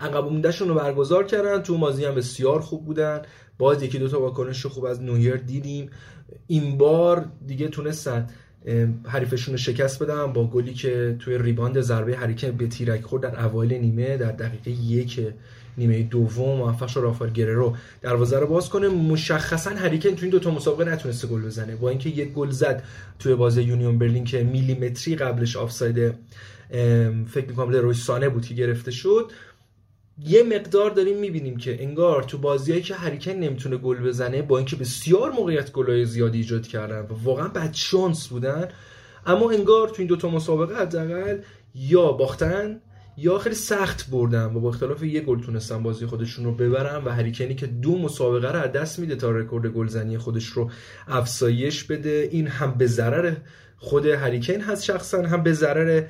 عقب 0.00 0.24
موندهشون 0.24 0.68
رو 0.68 0.74
برگزار 0.74 1.24
کردن. 1.24 1.62
تو 1.62 1.78
بازی 1.78 2.04
هم 2.04 2.14
بسیار 2.14 2.60
خوب 2.60 2.84
بودن. 2.84 3.22
باز 3.58 3.82
یکی 3.82 3.98
دو 3.98 4.08
تا 4.08 4.20
واکنش 4.20 4.66
خوب 4.66 4.84
از 4.84 5.02
نویر 5.02 5.36
دیدیم. 5.36 5.90
این 6.46 6.78
بار 6.78 7.30
دیگه 7.46 7.68
تونستن 7.68 8.26
حریفشون 9.04 9.54
رو 9.54 9.58
شکست 9.58 10.02
بدن 10.02 10.32
با 10.32 10.46
گلی 10.46 10.74
که 10.74 11.16
توی 11.18 11.38
rebound 11.38 11.80
ضربه 11.80 12.16
هری 12.16 12.31
کین 12.31 12.50
به 12.50 12.66
تیرک 12.66 13.02
خورد 13.02 13.22
در 13.22 13.44
اوایل 13.44 13.72
نیمه 13.72 14.16
در 14.16 14.32
دقیقه 14.32 14.70
یک 14.70 15.20
نیمه 15.78 16.02
دوم 16.02 16.58
موفق 16.58 16.86
شد 16.86 17.00
رافائل 17.00 17.30
گررو 17.30 17.76
دروازه 18.02 18.38
رو 18.38 18.46
باز 18.46 18.68
کنه. 18.68 18.88
مشخصا 18.88 19.70
هریکن 19.70 20.10
تو 20.10 20.22
این 20.22 20.30
دو 20.30 20.38
تا 20.38 20.50
مسابقه 20.50 20.84
نتونسته 20.84 21.28
گل 21.28 21.42
بزنه. 21.42 21.76
با 21.76 21.88
اینکه 21.88 22.08
یک 22.08 22.32
گل 22.32 22.50
زد 22.50 22.82
توی 23.18 23.34
بازی 23.34 23.62
یونیون 23.62 23.98
برلین 23.98 24.24
که 24.24 24.42
میلیمتری 24.42 25.16
قبلش 25.16 25.56
آفساید 25.56 26.14
فکر 27.30 27.46
می‌کنم 27.48 27.70
روی 27.70 27.94
سانه 27.94 28.28
بود 28.28 28.46
که 28.46 28.54
گرفته 28.54 28.90
شد. 28.90 29.30
یه 30.26 30.42
مقدار 30.42 30.90
داریم 30.90 31.18
می‌بینیم 31.18 31.56
که 31.56 31.82
انگار 31.82 32.22
تو 32.22 32.38
بازیایی 32.38 32.82
که 32.82 32.94
هریکن 32.94 33.32
نمی‌تونه 33.32 33.76
گل 33.76 33.96
بزنه 33.96 34.42
با 34.42 34.58
اینکه 34.58 34.76
بسیار 34.76 35.30
موقعیت 35.30 35.72
گلای 35.72 36.04
زیادی 36.04 36.38
ایجاد 36.38 36.66
کردن 36.66 37.00
و 37.00 37.24
واقعا 37.24 37.48
بد 37.48 37.70
شانس 37.72 38.28
بودن 38.28 38.68
اما 39.26 39.50
انگار 39.50 39.88
تو 39.88 39.94
این 39.98 40.06
دوتا 40.06 40.28
مسابقه 40.30 40.76
حداقل 40.76 41.38
یا 41.74 42.12
باختن 42.12 42.80
یا 43.20 43.38
خیلی 43.38 43.54
سخت 43.54 44.10
بردن 44.10 44.44
و 44.44 44.60
با 44.60 44.68
اختلاف 44.68 45.02
یه 45.02 45.20
گل 45.20 45.40
تونستن 45.40 45.82
بازی 45.82 46.06
خودشون 46.06 46.44
رو 46.44 46.54
ببرن 46.54 47.04
و 47.04 47.10
هری 47.10 47.26
کینی 47.26 47.54
که 47.54 47.66
دو 47.66 47.98
مسابقه 47.98 48.52
رو 48.52 48.58
از 48.58 48.72
دست 48.72 48.98
میده 48.98 49.16
تا 49.16 49.30
رکورد 49.30 49.66
گلزنی 49.66 50.18
خودش 50.18 50.46
رو 50.46 50.70
افزایش 51.08 51.84
بده. 51.84 52.28
این 52.32 52.46
هم 52.46 52.74
به 52.74 52.86
ضرر 52.86 53.34
خود 53.76 54.06
هری 54.06 54.29
کین 54.29 54.60
هست 54.60 54.84
شخصا 54.84 55.22
هم 55.22 55.42
به 55.42 55.52
ضرر 55.52 56.04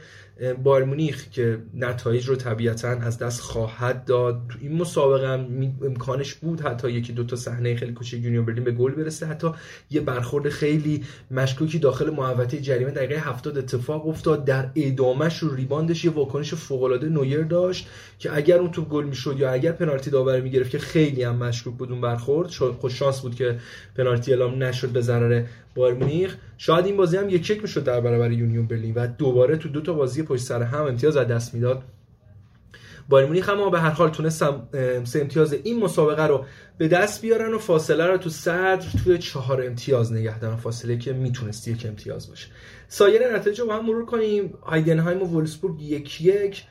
بایرن 0.64 0.85
مونیخ 0.85 1.30
که 1.30 1.59
نتایج 1.75 2.28
رو 2.28 2.37
طبیعتا 2.37 2.88
از 2.88 3.18
دست 3.18 3.40
خواهد 3.40 4.04
داد. 4.04 4.40
تو 4.49 4.59
این 4.61 4.76
مسابقه 4.76 5.28
هم 5.28 5.75
امکانش 5.85 6.35
بود 6.35 6.61
حتی 6.61 6.90
یکی 6.90 7.12
دو 7.12 7.25
تا 7.25 7.37
صحنه 7.37 7.76
خیلی 7.76 7.92
کوچیک 7.92 8.25
یونیون 8.25 8.45
برلین 8.45 8.64
به 8.64 8.73
گل 8.73 8.92
برسه. 8.92 9.26
حتی 9.26 9.50
یه 9.90 10.00
برخورد 10.00 10.49
خیلی 10.49 11.04
مشکوکی 11.30 11.78
داخل 11.78 12.11
محوطه 12.11 12.61
جریمه 12.61 12.90
دقیقه 12.90 13.21
70 13.21 13.59
اتفاق 13.59 14.09
افتاد. 14.09 14.45
در 14.45 14.71
ادامهش 14.75 15.38
رو 15.38 15.54
rebound 15.54 15.93
ش 15.93 16.04
یه 16.04 16.11
واکنش 16.11 16.54
فوق 16.54 16.83
العاده 16.83 17.09
نویر 17.09 17.42
داشت 17.42 17.88
که 18.18 18.37
اگر 18.37 18.59
اون 18.59 18.71
توپ 18.71 18.88
گل 18.88 19.04
می‌شد 19.04 19.37
یا 19.38 19.52
اگر 19.52 19.73
پنالتی 19.73 20.11
داور 20.11 20.40
می‌گرفت 20.40 20.71
که 20.71 20.78
خیلی 20.78 21.23
هم 21.23 21.37
مشکوک 21.37 21.75
بود 21.75 21.90
اون 21.92 22.00
برخورد. 22.00 22.49
خوش 22.50 22.99
شانس 22.99 23.21
بود 23.21 23.35
که 23.35 23.59
پنالتی 23.97 24.33
اعلام 24.33 24.62
نشد 24.62 24.88
به 24.88 25.00
ضرر 25.00 25.45
بایرن 25.78 25.95
مونیخ. 25.94 26.37
شاید 26.58 26.87
این 26.87 26.97
بازی 26.97 27.16
هم 27.16 27.28
یک 27.28 27.50
یک 27.50 27.62
می‌شد 27.62 27.85
در 27.85 28.00
برابر 28.00 28.32
یونیون 28.32 28.66
برلین 28.66 28.94
و 28.94 29.06
دوباره 29.06 29.56
تو 29.56 29.68
دو 29.68 29.80
تا 29.80 29.92
بازی 29.92 30.23
پشت 30.23 30.42
سر 30.42 30.62
هم 30.62 30.82
امتیاز 30.82 31.16
از 31.16 31.26
دست 31.26 31.54
می‌داد. 31.54 31.82
بایرن 33.09 33.26
مونیخ 33.26 33.49
اما 33.49 33.70
به 33.70 33.80
هر 33.80 33.90
حال 33.90 34.11
تونستن 34.11 34.68
سه 35.04 35.20
امتیاز 35.20 35.52
این 35.52 35.80
مسابقه 35.80 36.26
رو 36.26 36.44
به 36.78 36.88
دست 36.88 37.23
بیارن 37.23 37.54
و 37.54 37.58
فاصله 37.58 38.06
رو 38.06 38.16
تو 38.16 38.30
صدر 38.30 38.87
توی 39.04 39.18
چهار 39.18 39.66
امتیاز 39.66 40.12
نگه 40.12 40.38
دارن. 40.38 40.56
فاصله 40.56 40.99
که 40.99 41.12
می‌تونست 41.12 41.68
یک 41.68 41.87
امتیاز 41.87 42.28
باشه. 42.28 42.49
سایر 42.88 43.37
نتایج 43.37 43.61
رو 43.61 43.73
هم 43.73 43.87
مرور 43.87 44.06
کنیم. 44.06 44.54
هایدنهایم 44.62 45.23
و 45.23 45.26
وولفسبورگ 45.26 45.83
یک 45.82 46.20
یک. 46.20 46.64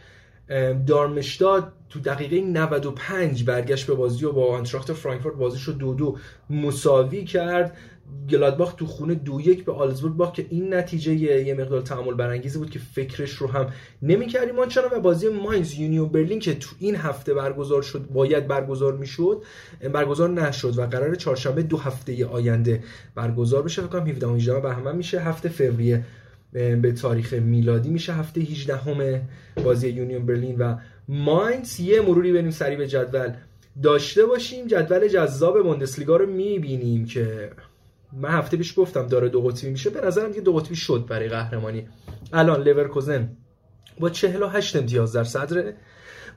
دارمشتات 0.88 1.74
تو 1.90 2.00
دقیقه 2.00 2.42
95 2.42 3.44
برگشت 3.44 3.88
به 3.88 3.94
بازی 3.94 4.26
و 4.26 4.32
با 4.32 4.58
آینتراخت 4.58 4.94
فرانکفورت 4.94 5.36
بازیش 5.36 5.64
رو 5.64 5.74
دو 5.74 5.94
دو 5.94 6.18
مساوی 6.50 7.24
کرد. 7.24 7.78
گلادباخ 8.30 8.74
تو 8.74 8.86
خونه 8.86 9.16
دو 9.16 9.42
یک 9.42 9.66
به 9.66 9.72
آگزبورگ 9.72 10.14
باخت 10.14 10.34
که 10.34 10.46
این 10.50 10.74
نتیجه 10.74 11.14
یه 11.14 11.54
مقدار 11.54 11.82
تامل 11.82 12.14
برانگیزی 12.14 12.60
بود 12.60 12.70
که 12.70 12.80
فکرش 12.80 13.32
رو 13.32 13.48
هم 13.48 13.68
نمی‌کردیم. 14.02 14.60
آنچنان 14.60 14.90
و 14.94 15.00
بازی 15.00 15.30
ماینز 15.30 15.74
یونیون 15.74 16.10
برلین 16.10 16.40
که 16.40 16.54
تو 16.54 16.76
این 16.80 16.96
هفته 16.96 17.34
برگزار 17.34 17.82
شد 17.82 18.08
باید 18.14 18.48
برگزار 18.48 18.94
می‌شد 18.94 19.44
برگزار 19.94 20.30
نشد 20.30 20.80
و 20.80 20.86
قرار 20.86 21.16
چهارشنبه 21.16 21.64
دو 21.64 21.78
هفته 21.78 22.26
آینده 22.26 22.84
برگزار 23.16 23.64
بشه. 23.64 23.82
فکر 23.82 23.92
کنم 23.92 24.08
17 24.08 24.28
و 24.28 24.36
18 24.36 24.60
بهمن 24.60 24.96
میشه. 24.96 25.20
هفته 25.20 25.50
فوریه 25.50 26.04
به 26.52 26.92
تاریخ 26.92 27.34
میلادی 27.34 27.90
میشه. 27.90 28.14
هفته 28.14 28.42
18 28.42 28.76
همه 28.76 29.22
بازی 29.64 29.90
یونیون 29.90 30.26
برلین 30.26 30.58
و 30.58 30.76
ماینز. 31.08 31.80
یه 31.80 32.02
مروری 32.02 32.34
بریم 32.34 32.52
سری 32.52 32.76
به 32.76 32.88
جدول. 32.88 33.34
داشته 33.84 34.26
باشیم. 34.26 34.68
جدول 34.68 35.08
جذاب 35.08 35.64
بوندسلیگا 35.64 36.18
رو 36.18 36.26
می‌بینیم 36.26 37.06
که 37.06 37.50
من 38.14 38.30
هفته 38.30 38.58
پیش 38.58 38.80
گفتم 38.80 39.08
داره 39.08 39.30
دو 39.30 39.42
قطبی 39.42 39.70
میشه. 39.70 39.90
به 39.90 40.02
نظرم 40.02 40.28
دیگه 40.28 40.42
دو 40.42 40.54
قطبی 40.54 40.76
شد 40.76 41.06
برای 41.10 41.30
قهرمانی. 41.30 41.88
الان 42.34 42.64
لورکوزن 42.64 43.30
با 44.00 44.10
48 44.10 44.76
امتیاز 44.76 45.14
در 45.14 45.24
صدر 45.24 45.74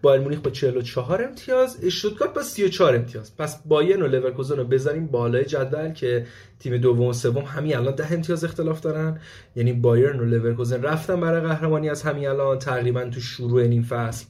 بایرن 0.02 0.20
مونیخ 0.20 0.38
با 0.38 0.50
44 0.50 1.24
امتیاز 1.24 1.78
اشتوتگارت 1.82 2.34
با 2.34 2.42
34 2.42 2.96
امتیاز. 2.96 3.36
پس 3.36 3.62
بایرن 3.66 4.02
و 4.02 4.06
لورکوزن 4.06 4.56
رو 4.56 4.64
بذاریم 4.64 5.06
بالای 5.06 5.44
جدول 5.44 5.92
که 5.92 6.26
تیم 6.58 6.76
دوم 6.76 7.06
و 7.06 7.12
سوم 7.12 7.42
همین 7.42 7.76
الان 7.76 7.94
10 7.94 8.12
امتیاز 8.12 8.44
اختلاف 8.44 8.80
دارن. 8.80 9.20
یعنی 9.56 9.72
بایرن 9.72 10.20
و 10.20 10.24
لورکوزن 10.24 10.82
رفتن 10.82 11.20
برای 11.20 11.40
قهرمانی 11.40 11.90
از 11.90 12.02
همین 12.02 12.28
الان 12.28 12.58
تقریبا 12.58 13.04
تو 13.04 13.20
شروع 13.20 13.62
این 13.62 13.82
فصل. 13.82 14.26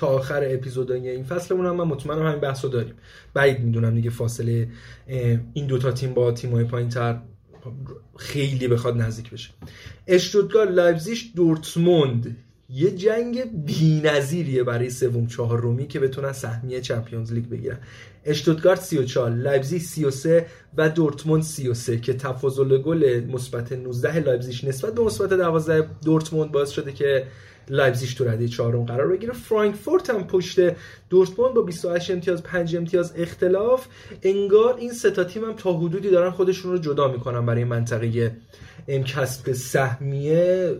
تا 0.00 0.06
آخر 0.06 0.42
اپیزودهای 0.44 1.08
این 1.08 1.24
فصلمون 1.24 1.66
هم 1.66 1.76
من 1.76 1.84
مطمئنم 1.84 2.26
همین 2.26 2.40
بحثو 2.40 2.68
داریم. 2.68 2.94
بعید 3.34 3.60
می‌دونم 3.60 3.94
دیگه 3.94 4.10
فاصله 4.10 4.68
این 5.52 5.66
دوتا 5.66 5.92
تیم 5.92 6.14
با 6.14 6.32
تیم‌های 6.32 6.64
پایینتر 6.64 7.20
خیلی 8.16 8.68
بخواد 8.68 8.96
نزدیک 8.96 9.30
بشه. 9.30 9.50
اشتوتگارت 10.06 10.70
لایپزیگ 10.70 11.18
دورتموند 11.36 12.36
یه 12.68 12.90
جنگ 12.90 13.64
بی‌نظیریه 13.64 14.64
برای 14.64 14.90
سوم 14.90 15.26
چهارمی 15.26 15.86
که 15.86 16.00
بتونن 16.00 16.32
سهمیه 16.32 16.80
Champions 16.80 17.32
League 17.32 17.44
بگیرن. 17.44 17.78
اشتوتگارت 18.24 18.80
34 18.80 19.30
لایپزیگ 19.30 19.82
33 19.82 20.46
و 20.76 20.88
دورتموند 20.88 21.42
33 21.42 22.00
که 22.00 22.12
تفاضل 22.12 22.78
گل 22.78 23.24
مثبت 23.24 23.72
19 23.72 24.18
لایپزیگ 24.18 24.68
نسبت 24.68 24.94
به 24.94 25.02
مثبت 25.02 25.32
12 25.32 25.88
دورتموند 26.04 26.52
باعث 26.52 26.70
شده 26.70 26.92
که 26.92 27.26
لایپزیگ 27.70 28.16
تو 28.16 28.24
رده 28.24 28.48
چهارم 28.48 28.84
قرار 28.84 29.08
بگیره. 29.08 29.32
فرانکفورت 29.32 30.10
هم 30.10 30.26
پشت 30.26 30.60
دورتموند 31.10 31.54
با 31.54 31.62
28 31.62 32.10
امتیاز 32.10 32.42
5 32.42 32.76
امتیاز 32.76 33.12
اختلاف. 33.16 33.86
انگار 34.22 34.76
این 34.76 34.92
سه 34.92 35.10
تا 35.10 35.24
تیم 35.24 35.44
هم 35.44 35.52
تا 35.52 35.72
حدودی 35.72 36.10
دارن 36.10 36.30
خودشون 36.30 36.72
رو 36.72 36.78
جدا 36.78 37.08
می‌کنن 37.08 37.46
برای 37.46 37.64
منطقه 37.64 38.36
کسب 38.88 39.52
سهمیه. 39.52 40.76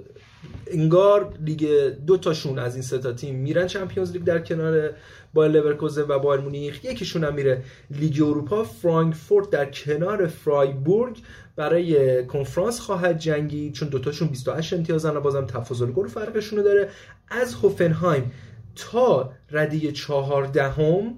انگار 0.66 1.34
لیگ 1.46 1.68
دو 2.06 2.16
تاشون 2.16 2.58
از 2.58 2.74
این 2.74 2.82
سه 2.82 2.98
تا 2.98 3.12
تیم 3.12 3.34
میرن 3.34 3.66
چمپیونز 3.66 4.12
لیگ 4.12 4.24
در 4.24 4.38
کنار 4.38 4.90
با 5.34 5.46
لورکوزن 5.46 6.04
و 6.08 6.18
بایر 6.18 6.40
مونیخ. 6.40 6.84
یکیشون 6.84 7.24
هم 7.24 7.34
میره 7.34 7.62
لیگ 7.90 8.22
اروپا. 8.22 8.64
فرانکفورت 8.64 9.50
در 9.50 9.64
کنار 9.64 10.26
فرایبورگ. 10.26 11.18
برای 11.60 12.24
کنفرانس 12.26 12.80
خواهد 12.80 13.18
جنگی 13.18 13.70
چون 13.70 13.88
دوتاشون 13.88 14.28
28 14.28 14.72
امتیازن 14.72 15.16
و 15.16 15.20
بازم 15.20 15.46
تفاضل 15.46 15.86
گل 15.86 16.08
فرقشون 16.08 16.62
داره. 16.62 16.88
از 17.28 17.54
هوفنهایم 17.54 18.32
تا 18.76 19.32
رده 19.50 19.92
چهاردهم 19.92 21.14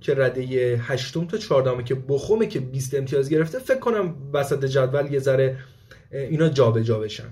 که 0.00 0.14
رده 0.14 0.42
هشتم 0.82 1.26
تا 1.26 1.36
چهاردهمه 1.36 1.84
که 1.84 1.94
بخومه 1.94 2.46
که 2.46 2.60
20 2.60 2.94
امتیاز 2.94 3.28
گرفته 3.30 3.58
فکر 3.58 3.78
کنم 3.78 4.14
وسط 4.32 4.64
جدول 4.64 5.12
یه 5.12 5.18
ذره 5.18 5.58
اینا 6.10 6.48
جابجا 6.48 6.82
جا 6.82 6.98
بشن. 6.98 7.28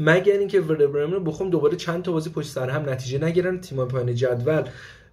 مگر 0.00 0.38
اینکه 0.38 0.60
ورده 0.60 0.86
بخوام 1.18 1.50
دوباره 1.50 1.76
چند 1.76 2.02
تا 2.02 2.12
بازی 2.12 2.30
پشت 2.30 2.48
سر 2.48 2.70
هم 2.70 2.90
نتیجه 2.90 3.24
نگیرن 3.24 3.60
تیم 3.60 3.84
پایین 3.84 4.14
جدول 4.14 4.62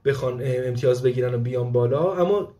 بخوان 0.06 0.42
امتیاز 0.46 1.04
بگیرن 1.04 1.34
و 1.34 1.38
بیان 1.38 1.72
بالا. 1.72 2.14
اما 2.14 2.52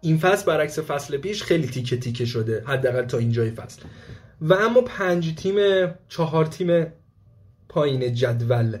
این 0.00 0.18
فصل 0.18 0.46
برعکس 0.46 0.78
فصل 0.78 1.16
پیش 1.16 1.42
خیلی 1.42 1.66
تیکه 1.66 1.96
تیکه 1.96 2.24
شده 2.24 2.62
حداقل 2.66 3.02
تا 3.02 3.18
اینجای 3.18 3.50
فصل. 3.50 3.82
و 4.40 4.54
اما 4.54 4.80
پنج 4.80 5.34
تیم 5.34 5.56
چهار 6.08 6.46
تیم 6.46 6.86
پایین 7.68 8.14
جدول. 8.14 8.78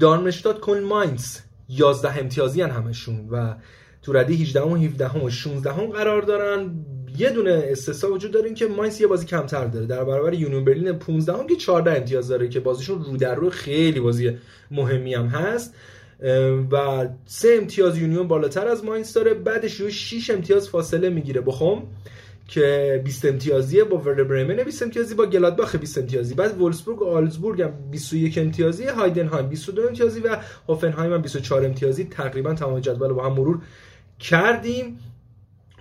دارمشتاد 0.00 0.60
کن 0.60 0.78
ماینز 0.78 1.38
11 1.68 2.18
امتیازی 2.20 2.62
هن 2.62 2.70
همشون 2.70 3.28
و 3.30 3.54
تو 4.02 4.12
رده 4.12 4.34
18 4.34 4.62
و 4.62 4.76
17 4.76 5.24
و 5.24 5.30
16 5.30 5.72
هم 5.72 5.86
قرار 5.86 6.22
دارن. 6.22 6.84
یه 7.18 7.30
دونه 7.30 7.64
استثنا 7.70 8.12
وجود 8.12 8.30
داره 8.30 8.54
که 8.54 8.66
ماینتس 8.66 9.00
یه 9.00 9.06
بازی 9.06 9.26
کمتر 9.26 9.64
داره. 9.64 9.86
در 9.86 10.04
برابر 10.04 10.34
یونیون 10.34 10.64
برلین 10.64 10.92
15 10.92 11.32
هم 11.32 11.46
که 11.46 11.56
14 11.56 11.96
امتیاز 11.96 12.28
داره 12.28 12.48
که 12.48 12.60
بازیشون 12.60 13.04
رو 13.04 13.16
در 13.16 13.34
رو 13.34 13.50
خیلی 13.50 14.00
بازی 14.00 14.38
مهمی 14.70 15.14
هم 15.14 15.26
هست. 15.26 15.74
و 16.70 17.08
سه 17.26 17.56
امتیاز 17.60 17.98
یونیون 17.98 18.28
بالاتر 18.28 18.68
از 18.68 18.84
ماینتس 18.84 19.12
داره. 19.12 19.34
بعدش 19.34 19.80
یه 19.80 19.90
6 19.90 20.30
امتیاز 20.30 20.68
فاصله 20.68 21.10
می‌گیره. 21.10 21.40
بوخوم 21.40 21.86
که 22.48 23.00
20 23.04 23.24
امتیازیه 23.24 23.84
با 23.84 23.98
وردر 23.98 24.28
برمن 24.28 24.64
20 24.64 24.82
امتیازی 24.82 25.14
با 25.14 25.26
گلادباخ 25.26 25.76
20 25.76 25.98
امتیازی. 25.98 26.34
بعد 26.34 26.60
وولفسبورگ 26.60 27.02
و 27.02 27.04
آگزبورگ 27.04 27.62
هم 27.62 27.72
21 27.90 28.38
امتیازی 28.38 28.84
هایدنهایم 28.84 29.48
22 29.48 29.82
امتیازی 29.88 30.20
و 30.20 30.36
هوفنهایم 30.68 31.12
هم 31.12 31.22
24 31.22 31.64
امتیازی. 31.64 32.04
تقریبا 32.04 32.54
تمام 32.54 32.80
جدول 32.80 33.12
با 33.12 33.24
هم 33.24 33.32
مرور 33.32 33.58
کردیم. 34.18 34.98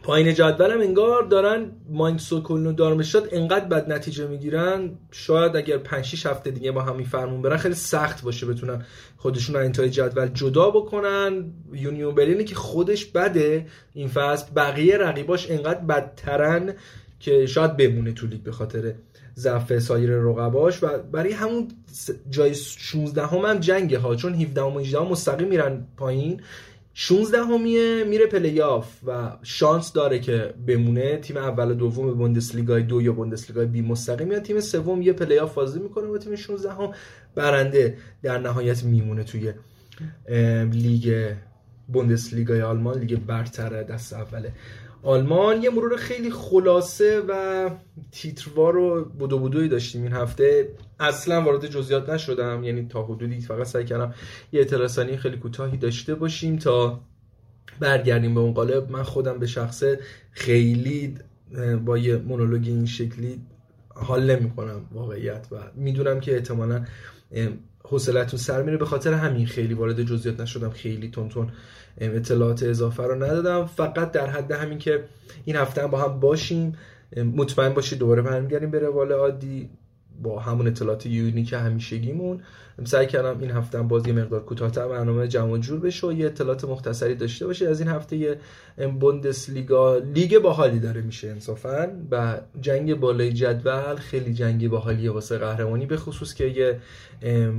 پایین 0.06 0.34
جدولم 0.34 0.82
انگار 0.82 1.24
دارن 1.24 1.72
ماینتس 1.90 2.34
و 2.34 2.42
و 2.42 2.72
دارمشتات 2.72 3.30
انقدر 3.32 3.66
بد 3.66 3.92
نتیجه 3.92 4.28
می‌گیرن. 4.28 4.90
شاید 5.12 5.56
اگر 5.56 5.78
5 5.78 6.06
6 6.06 6.26
هفته 6.26 6.52
دیگه 6.52 6.72
با 6.72 6.82
همین 6.82 7.06
فرمون 7.06 7.42
برن 7.42 7.58
خیلی 7.58 7.76
سخت 7.76 8.24
باشه 8.24 8.46
بتونن 8.46 8.86
خودشون 9.18 9.56
انتهای 9.56 9.90
جدول 9.90 10.28
جدا 10.28 10.70
بکنن. 10.70 11.54
یونیون 11.74 12.16
برلینی 12.16 12.44
که 12.44 12.56
خودش 12.56 13.06
بده 13.06 13.66
این 13.94 14.08
فصل 14.08 14.46
بقیه 14.56 14.98
رقیباش 14.98 15.52
انقدر 15.52 15.80
بدترن 15.80 16.74
که 17.20 17.46
شاید 17.46 17.78
بمونه 17.78 18.12
تو 18.12 18.28
لیگ 18.28 18.42
به 18.42 18.52
خاطر 18.52 18.94
ضعف 19.36 19.80
سایر 19.80 20.12
رقباش. 20.12 20.84
و 20.84 20.88
برای 21.12 21.32
همون 21.32 21.68
جای 22.30 22.56
16 22.56 23.26
هم, 23.26 23.38
هم 23.38 23.60
جنگه 23.60 24.00
ها 24.00 24.16
چون 24.16 24.34
17 24.34 24.62
و 24.62 24.80
18 24.80 25.00
مستقیم 25.00 25.48
میرن 25.48 25.88
پایین. 25.98 26.42
16 26.98 27.44
همیه 27.44 28.04
میره 28.04 28.26
پلیاف 28.26 29.00
و 29.08 29.38
شانس 29.44 29.94
داره 29.94 30.20
که 30.20 30.54
بمونه. 30.68 31.18
تیم 31.18 31.38
اول 31.38 31.72
و 31.72 31.74
دوم 31.74 32.14
بوندسلیگای 32.14 32.84
دو 32.84 33.02
یا 33.02 33.14
بوندسلیگای 33.14 33.66
بی 33.66 33.82
مستقیم 33.82 34.32
یا 34.32 34.40
تیم 34.40 34.60
سوم 34.60 35.02
یه 35.02 35.14
پلیاف 35.14 35.54
بازی 35.54 35.80
می‌کنه 35.80 36.08
با 36.08 36.18
تیم 36.18 36.36
16 36.36 36.72
هم 36.72 36.92
برنده 37.36 37.98
در 38.24 38.38
نهایت 38.38 38.84
میمونه 38.84 39.24
توی 39.24 39.54
لیگ 40.72 41.34
بوندسلیگای 41.88 42.62
آلمان 42.62 43.00
لیگ 43.00 43.20
برتر 43.20 43.84
دست 43.84 44.14
اوله. 44.14 44.54
آلمان 45.04 45.64
یه 45.64 45.70
مرور 45.70 45.98
خیلی 45.98 46.32
خلاصه 46.32 47.22
و 47.30 47.70
تیتروار 48.12 48.78
و 48.78 49.06
بودو 49.06 49.40
بودوی 49.40 49.68
داشتیم 49.68 50.04
این 50.04 50.14
هفته. 50.14 50.70
اصلا 51.00 51.42
وارد 51.42 51.68
جزئیات 51.68 52.10
نشدم 52.10 52.64
یعنی 52.64 52.88
تا 52.88 53.04
حدودی 53.04 53.42
فقط 53.42 53.66
سعی 53.66 53.86
کردم 53.86 54.14
یه 54.52 54.62
اطلاع 54.62 55.16
خیلی 55.16 55.38
کوتاهی 55.38 55.78
داشته 55.78 56.16
باشیم 56.16 56.58
تا 56.58 57.00
برگردیم 57.80 58.34
به 58.34 58.40
اون 58.40 58.54
قالب. 58.54 58.92
من 58.92 59.04
خودم 59.04 59.40
به 59.40 59.48
شخصه 59.48 60.00
خیلی 60.32 61.16
با 61.86 61.98
یه 61.98 62.18
مونولوگ 62.18 62.64
این 62.68 62.86
شکلی 62.86 63.42
حال 63.96 64.36
نمی 64.36 64.50
کنم 64.50 64.86
واقعیت 64.92 65.48
و 65.52 65.56
می‌دونم 65.76 66.20
که 66.20 66.36
احتمالا 66.36 66.86
حوصلتون 67.90 68.40
سر 68.40 68.64
میره. 68.64 68.78
به 68.78 68.86
خاطر 68.86 69.14
همین 69.14 69.48
خیلی 69.48 69.74
وارد 69.74 70.04
جزئیات 70.04 70.40
نشدم. 70.40 70.70
خیلی 70.70 71.10
تون 71.10 71.30
تون 71.30 71.50
اطلاعات 71.98 72.64
اضافه 72.64 73.04
رو 73.04 73.16
ندادم. 73.16 73.66
فقط 73.66 74.12
در 74.12 74.28
حد 74.28 74.52
همین 74.52 74.78
که 74.78 75.04
این 75.46 75.56
هفته 75.56 75.84
هم 75.84 75.92
با 75.92 75.98
هم 75.98 76.20
باشیم 76.20 76.78
مطمئن 77.18 77.74
باشید 77.74 78.00
دوباره 78.00 78.22
برمیگردیم 78.22 78.72
به 78.72 78.80
روال 78.80 79.12
عادی. 79.12 79.70
با 80.24 80.40
همون 80.40 80.68
اطلاعات 80.68 81.06
unique 81.06 81.54
همیشگیمون. 81.54 82.42
سعی 82.84 83.08
کردم 83.08 83.40
این 83.42 83.52
هفته 83.52 83.80
هم 83.80 83.88
بازی 83.88 84.12
مقدار 84.12 84.46
کوتاه‌تر 84.46 84.88
برنامه 84.88 85.28
جمع 85.28 85.58
جور 85.58 85.80
بشه 85.80 86.08
و 86.08 86.12
یه 86.12 86.26
اطلاعات 86.26 86.66
مختصری 86.66 87.16
داشته 87.16 87.46
باشه 87.46 87.68
از 87.68 87.80
این 87.80 87.90
هفته 87.90 88.18
یه 88.18 88.38
بوندسلیگا 89.00 89.98
لیگ 89.98 90.38
باحالی 90.38 90.80
داره 90.80 91.02
میشه 91.02 91.28
انصافا 91.28 91.88
و 92.12 92.38
جنگ 92.62 92.96
بالای 92.96 93.34
جدول 93.34 93.96
خیلی 93.96 94.34
جنگی 94.34 94.68
باحالیه 94.68 95.12
واسه 95.12 95.38
قهرمانی 95.38 95.86
به 95.86 95.98
خصوص 95.98 96.34
که 96.34 96.46
یه 96.46 96.80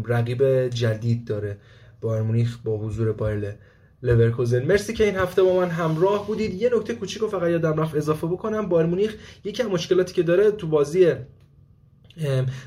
رقیب 0.05 0.69
جدید 0.69 1.25
داره 1.25 1.57
بایرن 2.01 2.23
مونیخ 2.23 2.59
با 2.65 2.79
حضور 2.79 3.13
بایر 3.13 3.55
لورکوزن. 4.03 4.63
مرسی 4.63 4.93
که 4.95 5.05
این 5.05 5.17
هفته 5.17 5.43
با 5.43 5.57
من 5.57 5.69
همراه 5.69 6.27
بودید. 6.27 6.63
یه 6.63 6.71
نکته 6.77 6.95
کوچیک 6.95 7.23
فقط 7.23 7.51
یادم 7.51 7.81
رفت 7.81 7.95
اضافه 7.95 8.27
بکنم. 8.27 8.69
بایرن 8.69 8.87
مونیخ 8.87 9.15
یکی 9.45 9.63
از 9.63 9.69
مشکلاتی 9.69 10.15
که 10.15 10.23
داره 10.23 10.51
تو 10.51 10.67
بازی 10.67 11.13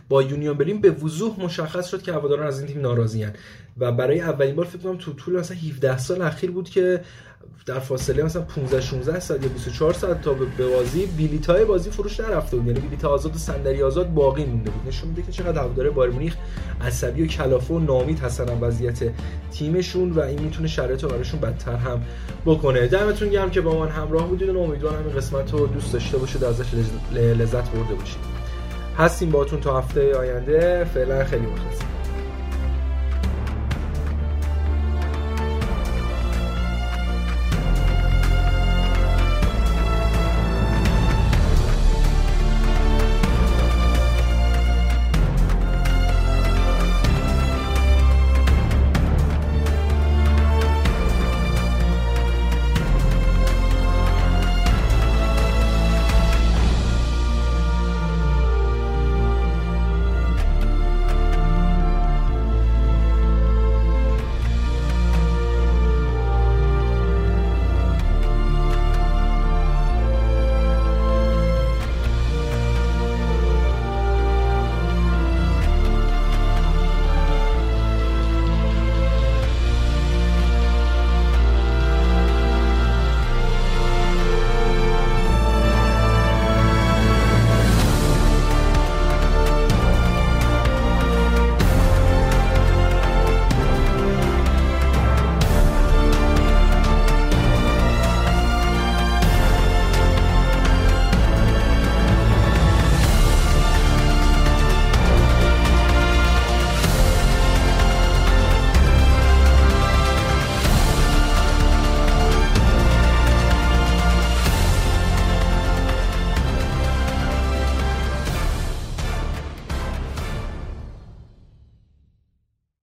با 0.10 0.24
یونیون 0.24 0.58
برلین 0.58 0.82
به 0.82 0.92
وضوح 0.92 1.40
مشخص 1.40 1.88
شد 1.88 2.02
که 2.02 2.14
هواداران 2.14 2.48
از 2.48 2.60
این 2.60 2.68
تیم 2.68 2.82
ناراضی 2.82 3.26
و 3.78 3.92
برای 3.92 4.22
اولین 4.22 4.56
بار 4.56 4.66
فکر 4.66 4.78
کنم 4.78 4.98
تو 4.98 5.14
طول 5.14 5.40
مثلا 5.40 5.58
17 5.58 5.98
سال 5.98 6.22
اخیر 6.22 6.52
بود 6.52 6.70
که 6.70 7.02
در 7.66 7.80
فاصله 7.80 8.24
مثلا 8.24 8.42
15 8.42 8.82
16 8.82 9.20
ساعت 9.20 9.44
یا 9.44 9.50
24 9.50 9.94
ساعت 9.94 10.22
تا 10.22 10.34
به 10.34 10.68
بازی 10.68 11.06
بلیط 11.06 11.50
های 11.50 11.66
بازی 11.66 11.90
فروش 11.90 12.20
نرفته 12.20 12.58
بود. 12.58 12.68
یعنی 12.68 12.80
بلیط 12.80 13.06
آزاد 13.06 13.36
و 13.36 13.38
صندلی 13.38 13.84
آزاد 13.84 14.14
باقی 14.14 14.46
مونده 14.46 14.70
بود. 14.70 14.88
نشون 14.88 15.10
میده 15.10 15.22
که 15.22 15.32
چقدر 15.32 15.62
هوادار 15.62 15.90
بایر 15.90 16.12
مونیخ 16.12 16.36
عصبی 16.82 17.24
و 17.24 17.28
کلافه 17.28 17.74
و 17.74 17.80
نامید 17.80 18.20
هستن 18.20 18.60
وضعیت 18.60 19.00
تیمشون 19.52 20.12
و 20.12 20.20
این 20.20 20.42
می‌تونه 20.42 20.68
شرایط 20.68 21.06
براشون 21.06 21.40
بدتر 21.40 21.76
هم 21.76 22.02
بکنه. 22.46 22.88
دمتون 22.88 23.30
گرم 23.30 23.52
که 23.52 23.62
با 23.62 23.80
من 23.80 23.90
همراه 23.90 24.28
بودید 24.28 24.50
و 24.50 24.60
امیدوارم 24.60 25.08
این 25.08 25.16
قسمت 25.16 25.54
رو 25.54 25.68
دوست 25.68 25.94
داشته 25.94 26.18
باشید 26.18 26.44
ازش 26.44 26.66
لذت 27.14 27.72
برده 27.72 27.94
باشید. 27.96 28.29
هستیم 29.00 29.30
باتون 29.30 29.60
تا 29.60 29.78
هفته 29.78 30.16
آینده. 30.16 30.84
فعلا 30.84 31.26
خیلی 31.26 31.46
مخلصیم. 31.46 31.89